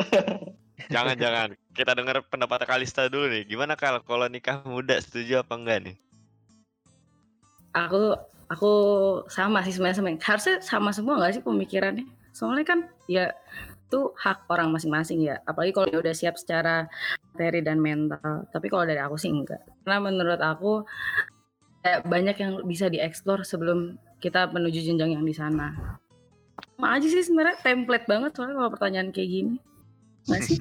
Jangan 0.92 1.16
jangan. 1.16 1.48
Kita 1.72 1.96
dengar 1.96 2.20
pendapat 2.28 2.68
Kalista 2.68 3.08
dulu 3.08 3.32
nih. 3.32 3.48
Gimana 3.48 3.72
Kal 3.72 4.04
kalau 4.04 4.28
nikah 4.28 4.60
muda 4.68 5.00
setuju 5.00 5.40
apa 5.40 5.56
enggak 5.56 5.78
nih? 5.80 5.96
aku 7.74 8.14
aku 8.46 8.70
sama 9.26 9.60
sih 9.66 9.74
sebenarnya 9.74 9.98
sama 9.98 10.10
harusnya 10.14 10.56
sama 10.62 10.90
semua 10.94 11.18
nggak 11.18 11.34
sih 11.34 11.42
pemikirannya 11.42 12.06
soalnya 12.30 12.64
kan 12.64 12.78
ya 13.10 13.34
itu 13.84 14.00
hak 14.16 14.48
orang 14.48 14.72
masing-masing 14.72 15.22
ya 15.22 15.38
apalagi 15.44 15.70
kalau 15.70 15.86
dia 15.86 16.00
udah 16.00 16.14
siap 16.14 16.34
secara 16.34 16.88
materi 17.30 17.60
dan 17.60 17.78
mental 17.78 18.48
tapi 18.48 18.66
kalau 18.66 18.82
dari 18.82 18.98
aku 18.98 19.14
sih 19.14 19.28
enggak 19.28 19.60
karena 19.84 19.98
menurut 20.00 20.40
aku 20.40 20.82
kayak 21.80 22.02
banyak 22.04 22.36
yang 22.36 22.52
bisa 22.64 22.88
dieksplor 22.88 23.44
sebelum 23.44 23.94
kita 24.18 24.48
menuju 24.48 24.80
jenjang 24.82 25.14
yang 25.14 25.22
di 25.22 25.36
sana 25.36 26.00
sama 26.74 26.96
aja 26.96 27.06
sih 27.06 27.22
sebenarnya 27.22 27.60
template 27.60 28.08
banget 28.08 28.30
soalnya 28.32 28.56
kalau 28.56 28.70
pertanyaan 28.72 29.10
kayak 29.10 29.30
gini 29.30 29.54
nggak 30.26 30.42
sih 30.42 30.58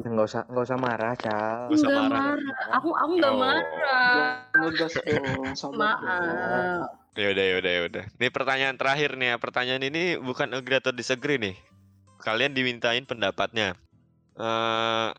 Ya, 0.00 0.08
nggak 0.12 0.24
usah 0.24 0.42
nggak 0.48 0.64
usah 0.66 0.78
marah 0.78 1.12
cal 1.14 1.68
Nggak 1.68 1.78
usah 1.78 1.90
marah. 1.94 2.22
marah 2.32 2.56
aku 2.74 2.88
aku 2.90 3.12
nggak 3.16 3.32
Oh. 3.32 3.40
marah 3.40 4.44
Ngegas 4.52 4.94
dong. 4.98 5.76
maaf 5.76 6.88
Ya 7.12 7.28
udah 7.28 7.44
ya 7.44 7.54
udah 7.60 7.72
ya 7.76 7.82
udah. 7.92 8.04
Ini 8.16 8.28
pertanyaan 8.32 8.76
terakhir 8.80 9.20
nih 9.20 9.28
ya. 9.28 9.36
Pertanyaan 9.36 9.84
ini 9.84 10.16
bukan 10.16 10.48
agree 10.56 10.80
atau 10.80 10.96
disagree 10.96 11.36
nih. 11.36 11.56
Kalian 12.22 12.54
dimintain 12.54 13.02
pendapatnya. 13.02 13.74
Eh 14.38 15.10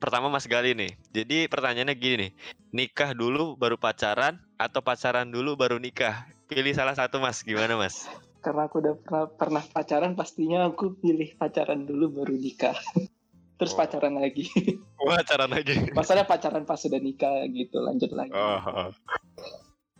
pertama 0.00 0.32
Mas 0.32 0.48
Gali 0.48 0.72
nih. 0.72 0.96
Jadi 1.12 1.46
pertanyaannya 1.52 1.96
gini 1.98 2.16
nih. 2.16 2.30
Nikah 2.72 3.12
dulu 3.12 3.54
baru 3.60 3.76
pacaran 3.76 4.40
atau 4.56 4.80
pacaran 4.80 5.28
dulu 5.28 5.54
baru 5.54 5.76
nikah? 5.76 6.24
Pilih 6.48 6.72
salah 6.72 6.96
satu 6.96 7.20
Mas. 7.20 7.44
Gimana 7.44 7.76
Mas? 7.76 8.08
Karena 8.40 8.70
aku 8.70 8.80
udah 8.80 8.94
pernah, 9.02 9.26
pernah 9.28 9.62
pacaran, 9.66 10.16
pastinya 10.16 10.64
aku 10.64 10.96
pilih 10.96 11.36
pacaran 11.36 11.84
dulu 11.84 12.22
baru 12.22 12.34
nikah. 12.38 12.76
Terus 13.58 13.74
Oh. 13.74 13.78
pacaran 13.82 14.14
lagi. 14.14 14.46
Pacaran 14.96 15.50
lagi. 15.50 15.90
Masalah 15.90 16.22
pacaran 16.22 16.62
pas 16.62 16.78
sudah 16.78 17.02
nikah 17.02 17.42
gitu, 17.50 17.82
lanjut 17.82 18.14
lagi. 18.14 18.30
Oh. 18.30 18.94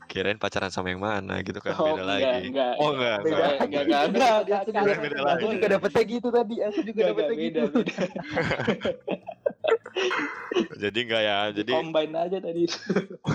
Kirain 0.08 0.34
pacaran 0.34 0.72
sama 0.72 0.88
yang 0.88 0.98
mana 0.98 1.44
gitu 1.44 1.60
kan 1.60 1.76
Oh, 1.76 1.84
beda 1.86 2.00
enggak, 2.00 2.08
lagi. 2.08 2.48
enggak. 2.48 2.72
Oh 2.80 2.88
enggak. 2.90 3.16
Beda, 3.20 3.28
enggak. 3.28 3.38
enggak, 3.38 3.60
enggak, 3.60 3.82
enggak, 3.84 4.02
enggak, 4.08 4.32
Aku 4.58 4.72
enggak, 4.72 4.84
juga- 4.88 5.02
beda 5.04 5.12
enggak, 5.12 5.28
lagi. 5.28 5.38
aku 5.38 5.46
juga 5.52 5.66
dapetnya 5.68 6.02
gitu 6.08 6.28
tadi 6.28 6.54
aku 6.58 6.78
juga 6.80 6.98
enggak, 6.98 7.08
dapetnya 7.12 7.36
beda, 7.36 7.44
gitu 7.44 7.60
beda. 7.70 8.02
Jadi 10.78 10.98
enggak 11.04 11.22
ya. 11.22 11.38
Jadi 11.52 11.72
Combine 11.72 12.12
aja 12.16 12.38
tadi. 12.40 12.62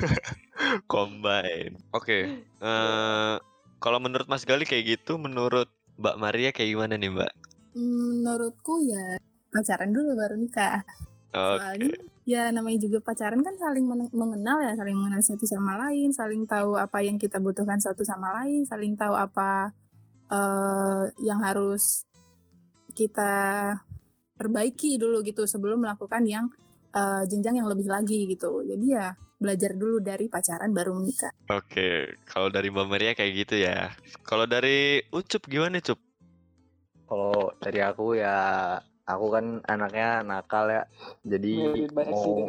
combine. 0.91 1.73
Oke. 1.91 2.17
eh 2.59 3.35
kalau 3.77 3.97
menurut 3.99 4.25
Mas 4.25 4.43
Gali 4.43 4.63
kayak 4.63 4.97
gitu, 4.97 5.17
menurut 5.17 5.67
Mbak 5.95 6.15
Maria 6.17 6.49
kayak 6.49 6.69
gimana 6.71 6.93
nih, 6.95 7.09
Mbak? 7.11 7.31
Menurutku 7.75 8.79
ya 8.81 9.17
pacaran 9.49 9.91
dulu 9.91 10.15
baru 10.15 10.35
nikah. 10.35 10.81
Oke. 11.29 11.59
Soalnya 11.59 11.95
ya 12.23 12.51
namanya 12.55 12.79
juga 12.79 13.03
pacaran 13.03 13.43
kan 13.43 13.55
saling 13.59 13.83
men- 13.83 14.13
mengenal 14.15 14.63
ya, 14.63 14.73
saling 14.79 14.95
mengenal 14.95 15.19
satu 15.19 15.43
sama 15.43 15.75
lain, 15.87 16.09
saling 16.15 16.43
tahu 16.47 16.79
apa 16.79 17.03
yang 17.03 17.19
kita 17.19 17.39
butuhkan 17.43 17.79
satu 17.79 18.03
sama 18.07 18.31
lain, 18.43 18.63
saling 18.63 18.95
tahu 18.95 19.13
apa 19.15 19.75
eh, 20.31 21.03
yang 21.23 21.39
harus 21.43 22.07
kita 22.93 23.33
perbaiki 24.39 24.95
dulu 24.95 25.19
gitu 25.25 25.43
sebelum 25.43 25.83
melakukan 25.83 26.23
yang 26.23 26.45
eh, 26.95 27.23
jenjang 27.27 27.59
yang 27.63 27.67
lebih 27.67 27.87
lagi 27.91 28.23
gitu. 28.27 28.63
Jadi 28.63 28.85
ya 28.95 29.11
belajar 29.35 29.75
dulu 29.75 29.99
dari 29.99 30.31
pacaran 30.31 30.71
baru 30.71 30.95
menikah. 30.95 31.31
Oke, 31.51 32.15
kalau 32.23 32.47
dari 32.47 32.71
Mbak 32.71 32.87
Maria 32.87 33.11
kayak 33.11 33.33
gitu 33.35 33.55
ya. 33.59 33.91
Kalau 34.23 34.47
dari 34.47 35.03
Ucup 35.11 35.43
gimana, 35.51 35.83
Cup? 35.83 35.99
kalau 37.13 37.53
dari 37.61 37.79
aku 37.83 38.17
ya 38.17 38.37
aku 39.03 39.25
kan 39.31 39.45
anaknya 39.67 40.23
nakal 40.23 40.67
ya 40.71 40.83
jadi 41.27 41.53
Married 41.71 41.91
by 41.91 42.05
mau 42.07 42.47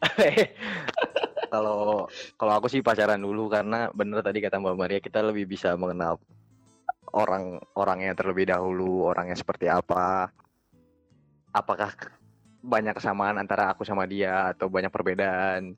kalau 1.52 2.08
kalau 2.40 2.52
aku 2.56 2.66
sih 2.72 2.80
pacaran 2.80 3.20
dulu 3.20 3.52
karena 3.52 3.92
bener 3.92 4.24
tadi 4.24 4.40
kata 4.40 4.56
Mbak 4.56 4.76
Maria 4.78 5.00
kita 5.02 5.20
lebih 5.20 5.44
bisa 5.44 5.76
mengenal 5.76 6.16
orang 7.12 7.58
orangnya 7.74 8.14
terlebih 8.14 8.50
dahulu 8.50 9.10
orangnya 9.10 9.34
seperti 9.34 9.66
apa. 9.66 10.30
Apakah 11.50 11.90
banyak 12.62 12.94
kesamaan 12.94 13.40
antara 13.40 13.72
aku 13.74 13.82
sama 13.82 14.06
dia 14.06 14.54
atau 14.54 14.70
banyak 14.70 14.92
perbedaan. 14.92 15.74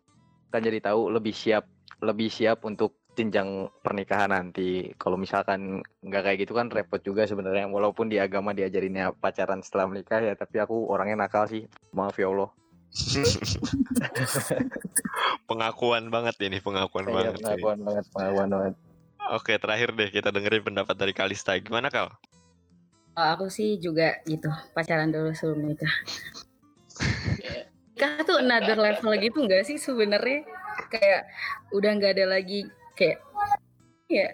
Kan 0.53 0.61
jadi 0.61 0.93
tahu 0.93 1.09
lebih 1.09 1.33
siap 1.33 1.65
lebih 2.03 2.29
siap 2.29 2.61
untuk 2.69 2.99
jenjang 3.13 3.69
pernikahan 3.85 4.33
nanti 4.33 4.89
kalau 4.97 5.21
misalkan 5.21 5.85
nggak 6.01 6.23
kayak 6.25 6.39
gitu 6.49 6.57
kan 6.57 6.73
repot 6.73 6.97
juga 7.05 7.29
sebenarnya 7.29 7.69
walaupun 7.69 8.09
di 8.09 8.17
agama 8.17 8.57
diajarinnya 8.57 9.13
pacaran 9.21 9.61
setelah 9.61 9.93
menikah 9.93 10.25
ya 10.25 10.33
tapi 10.33 10.57
aku 10.59 10.89
orangnya 10.89 11.29
nakal 11.29 11.45
sih 11.45 11.69
maaf 11.93 12.17
ya 12.17 12.33
Allah 12.33 12.49
pengakuan 15.49 16.13
banget 16.13 16.37
ini, 16.45 16.61
pengakuan 16.61 17.09
Iya, 17.09 17.13
banget. 17.13 17.33
sih. 17.33 17.41
pengakuan 17.41 17.79
banget 17.81 18.05
pengakuan 18.13 18.49
banget 18.53 18.75
Oke, 19.33 19.57
terakhir 19.57 19.95
deh 19.95 20.11
kita 20.11 20.29
dengerin 20.29 20.61
pendapat 20.61 20.93
dari 20.99 21.15
Kalista. 21.15 21.55
Gimana, 21.57 21.89
Kal? 21.89 22.11
Oh, 23.15 23.29
aku 23.33 23.47
sih 23.49 23.79
juga 23.79 24.19
gitu 24.27 24.51
pacaran 24.75 25.09
dulu 25.09 25.31
sebelum 25.33 25.73
nikah. 25.73 25.95
nikah 27.97 28.19
tuh 28.27 28.43
another 28.43 28.75
level 28.75 29.15
gitu 29.17 29.47
nggak 29.47 29.63
sih 29.63 29.79
sebenarnya 29.79 30.43
kayak 30.91 31.29
udah 31.71 31.91
nggak 31.97 32.19
ada 32.19 32.27
lagi 32.35 32.67
kayak 32.99 33.19
ya 34.11 34.29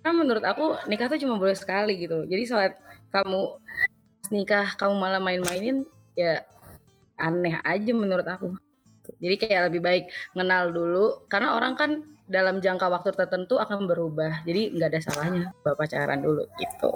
kan 0.00 0.16
menurut 0.16 0.42
aku 0.42 0.80
nikah 0.88 1.12
tuh 1.12 1.20
cuma 1.20 1.36
boleh 1.36 1.54
sekali 1.56 2.00
gitu. 2.00 2.24
Jadi 2.24 2.44
saat 2.48 2.72
kamu 3.12 3.60
nikah 4.32 4.74
kamu 4.78 4.94
malah 4.96 5.20
main-mainin 5.20 5.84
ya 6.16 6.40
aneh 7.20 7.60
aja 7.62 7.92
menurut 7.92 8.24
aku. 8.24 8.56
Jadi 9.20 9.34
kayak 9.36 9.72
lebih 9.72 9.80
baik 9.84 10.04
kenal 10.32 10.72
dulu. 10.72 11.26
Karena 11.28 11.58
orang 11.58 11.74
kan 11.76 11.90
dalam 12.30 12.62
jangka 12.62 12.86
waktu 12.88 13.10
tertentu 13.12 13.58
akan 13.58 13.90
berubah. 13.90 14.46
Jadi 14.46 14.72
nggak 14.78 14.88
ada 14.94 15.00
salahnya 15.02 15.44
bapak 15.66 15.84
pacaran 15.84 16.22
dulu 16.22 16.46
gitu. 16.56 16.90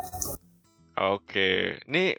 Oke, 0.94 1.82
ini 1.90 2.14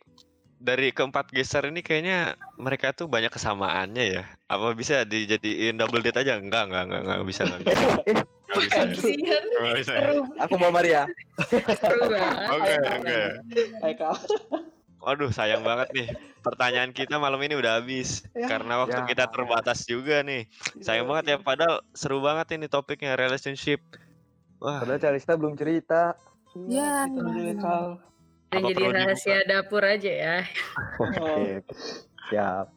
dari 0.57 0.89
keempat 0.89 1.29
geser 1.29 1.67
ini 1.67 1.83
kayaknya 1.83 2.33
mereka 2.55 2.91
tuh 2.91 3.05
banyak 3.05 3.29
kesamaannya 3.29 4.05
ya. 4.19 4.23
Apa 4.47 4.71
bisa 4.73 5.03
dijadiin 5.03 5.75
double 5.75 6.01
date 6.01 6.23
aja? 6.23 6.39
Enggak, 6.39 6.71
enggak, 6.71 6.83
enggak, 6.89 7.01
enggak 7.05 7.19
bisa. 7.27 7.41
Enggak, 7.45 7.59
enggak 7.61 8.87
bisa. 8.87 9.05
Enggak 9.59 9.75
bisa. 9.77 9.93
ya? 9.93 10.09
aku 10.39 10.53
Mbak 10.55 10.71
Maria. 10.73 11.01
Oke, 12.49 12.73
oke. 12.79 13.19
Waduh, 15.05 15.29
sayang 15.29 15.61
banget 15.61 15.93
nih. 15.93 16.07
Pertanyaan 16.41 16.89
kita 16.89 17.21
malam 17.21 17.37
ini 17.45 17.53
udah 17.53 17.77
habis 17.77 18.25
Ya. 18.33 18.49
karena 18.49 18.81
waktu 18.81 19.05
Ya. 19.05 19.05
kita 19.05 19.25
terbatas 19.29 19.85
juga 19.85 20.25
nih. 20.25 20.49
Sayang 20.81 21.05
banget 21.05 21.25
ya, 21.29 21.37
padahal 21.37 21.85
seru 21.93 22.25
banget 22.25 22.57
ini 22.57 22.65
topiknya 22.65 23.13
relationship. 23.13 23.85
Wah, 24.57 24.81
padahal 24.81 24.97
Calista 24.97 25.37
belum 25.37 25.53
cerita 25.53 26.17
Ya. 26.65 27.05
Kita 27.05 27.19
dulu 27.21 27.39
ya, 27.43 27.55
Kal. 27.59 27.85
Dan 28.55 28.63
Apa 28.63 28.71
jadi 28.71 28.79
perlu 28.79 28.91
dibuka? 28.95 29.07
rahasia 29.11 29.39
dapur 29.43 29.83
aja 29.83 30.11
ya. 30.15 30.37
Oh, 30.95 31.11
Oke, 31.11 31.59
siap 32.31 32.71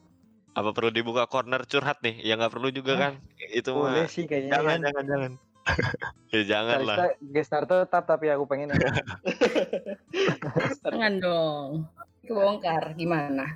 apa 0.59 0.75
perlu 0.75 0.91
dibuka 0.91 1.23
corner 1.29 1.63
curhat 1.63 2.03
nih? 2.03 2.19
Ya 2.19 2.35
nggak 2.35 2.51
perlu 2.51 2.67
juga 2.73 2.99
kan? 2.99 3.13
Itu 3.53 3.79
mah. 3.79 3.95
boleh 3.95 4.11
sih 4.11 4.27
kayaknya 4.27 4.59
Jangan, 4.59 4.67
kan 4.67 4.79
jangan, 4.83 5.03
jangan. 5.07 5.31
ya 6.35 6.41
jangan 6.43 6.79
lah. 6.83 6.97
Gestar 7.21 7.63
tetap 7.63 8.03
tapi 8.03 8.27
aku 8.27 8.43
pengen. 8.49 8.75
Jangan 10.83 11.13
dong. 11.21 11.87
Kebongkar 12.25 12.97
gimana? 12.99 13.55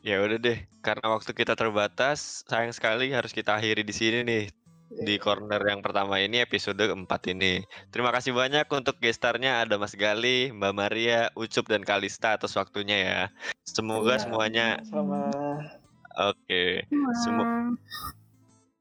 Ya 0.00 0.16
udah 0.24 0.40
deh, 0.40 0.64
karena 0.80 1.12
waktu 1.12 1.36
kita 1.36 1.52
terbatas, 1.52 2.40
sayang 2.48 2.72
sekali 2.72 3.12
harus 3.12 3.36
kita 3.36 3.60
akhiri 3.60 3.84
di 3.84 3.92
sini 3.92 4.24
nih. 4.24 4.44
Di 4.90 5.14
corner 5.22 5.62
yang 5.62 5.80
pertama 5.86 6.18
ini 6.18 6.42
episode 6.42 6.82
keempat 6.82 7.30
ini. 7.30 7.62
Terima 7.94 8.10
kasih 8.10 8.34
banyak 8.34 8.66
untuk 8.66 8.98
gestarnya 8.98 9.62
ada 9.62 9.78
Mas 9.78 9.94
Gali, 9.94 10.50
Mbak 10.50 10.74
Maria, 10.74 11.30
Ucup 11.38 11.70
dan 11.70 11.86
Kalista 11.86 12.34
atas 12.34 12.58
waktunya 12.58 12.96
ya. 12.98 13.20
Semoga 13.62 14.18
Iya. 14.18 14.22
semuanya 14.26 14.66
Sama 14.82 15.30
oke. 16.34 16.64
Semo- 17.22 17.46
Wah. 17.46 17.70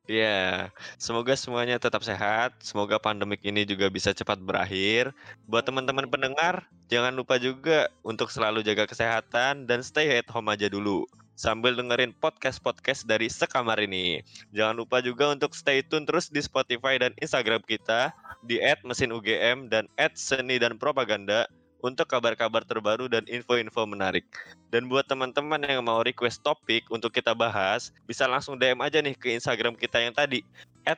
Ya, 0.09 0.73
semoga 0.97 1.37
semuanya 1.37 1.77
tetap 1.77 2.01
sehat. 2.01 2.57
Semoga 2.65 2.97
pandemik 2.97 3.45
ini 3.45 3.61
juga 3.61 3.93
bisa 3.93 4.09
cepat 4.09 4.41
berakhir. 4.41 5.13
Buat 5.45 5.69
teman-teman 5.69 6.09
pendengar, 6.09 6.65
jangan 6.89 7.13
lupa 7.13 7.37
juga 7.37 7.93
untuk 8.01 8.33
selalu 8.33 8.65
jaga 8.65 8.89
kesehatan 8.89 9.69
dan 9.69 9.85
stay 9.85 10.17
at 10.17 10.25
home 10.33 10.49
aja 10.49 10.65
dulu. 10.65 11.05
Sambil 11.39 11.71
dengerin 11.71 12.11
podcast-podcast 12.19 13.07
dari 13.07 13.31
sekamar 13.31 13.79
ini. 13.79 14.19
Jangan 14.51 14.75
lupa 14.83 14.99
juga 14.99 15.31
untuk 15.31 15.55
stay 15.55 15.79
tune 15.79 16.03
terus 16.03 16.27
di 16.27 16.43
Spotify 16.43 16.99
dan 16.99 17.15
Instagram 17.23 17.63
kita 17.63 18.11
di 18.43 18.59
@mesinugm 18.83 19.71
dan 19.71 19.87
@seni 20.19 20.59
dan 20.59 20.75
propaganda 20.75 21.47
untuk 21.79 22.11
kabar-kabar 22.11 22.67
terbaru 22.67 23.07
dan 23.07 23.23
info-info 23.31 23.87
menarik. 23.87 24.27
Dan 24.67 24.91
buat 24.91 25.07
teman-teman 25.07 25.63
yang 25.63 25.79
mau 25.87 26.03
request 26.03 26.43
topik 26.43 26.83
untuk 26.91 27.15
kita 27.15 27.31
bahas, 27.31 27.95
bisa 28.03 28.27
langsung 28.27 28.59
DM 28.59 28.83
aja 28.83 28.99
nih 28.99 29.15
ke 29.15 29.31
Instagram 29.31 29.79
kita 29.79 29.95
yang 29.95 30.11
tadi, 30.11 30.43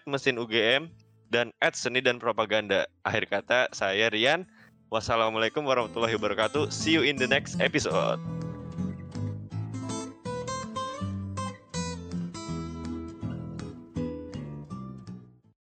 @mesinugm 0.10 0.90
dan 1.30 1.54
@seni 1.70 2.02
dan 2.02 2.18
propaganda. 2.18 2.90
Akhir 3.06 3.30
kata, 3.30 3.70
saya 3.78 4.10
Rian. 4.10 4.50
Wassalamualaikum 4.90 5.62
warahmatullahi 5.62 6.18
wabarakatuh. 6.18 6.74
See 6.74 6.98
you 6.98 7.06
in 7.06 7.14
the 7.14 7.30
next 7.30 7.62
episode. 7.62 8.18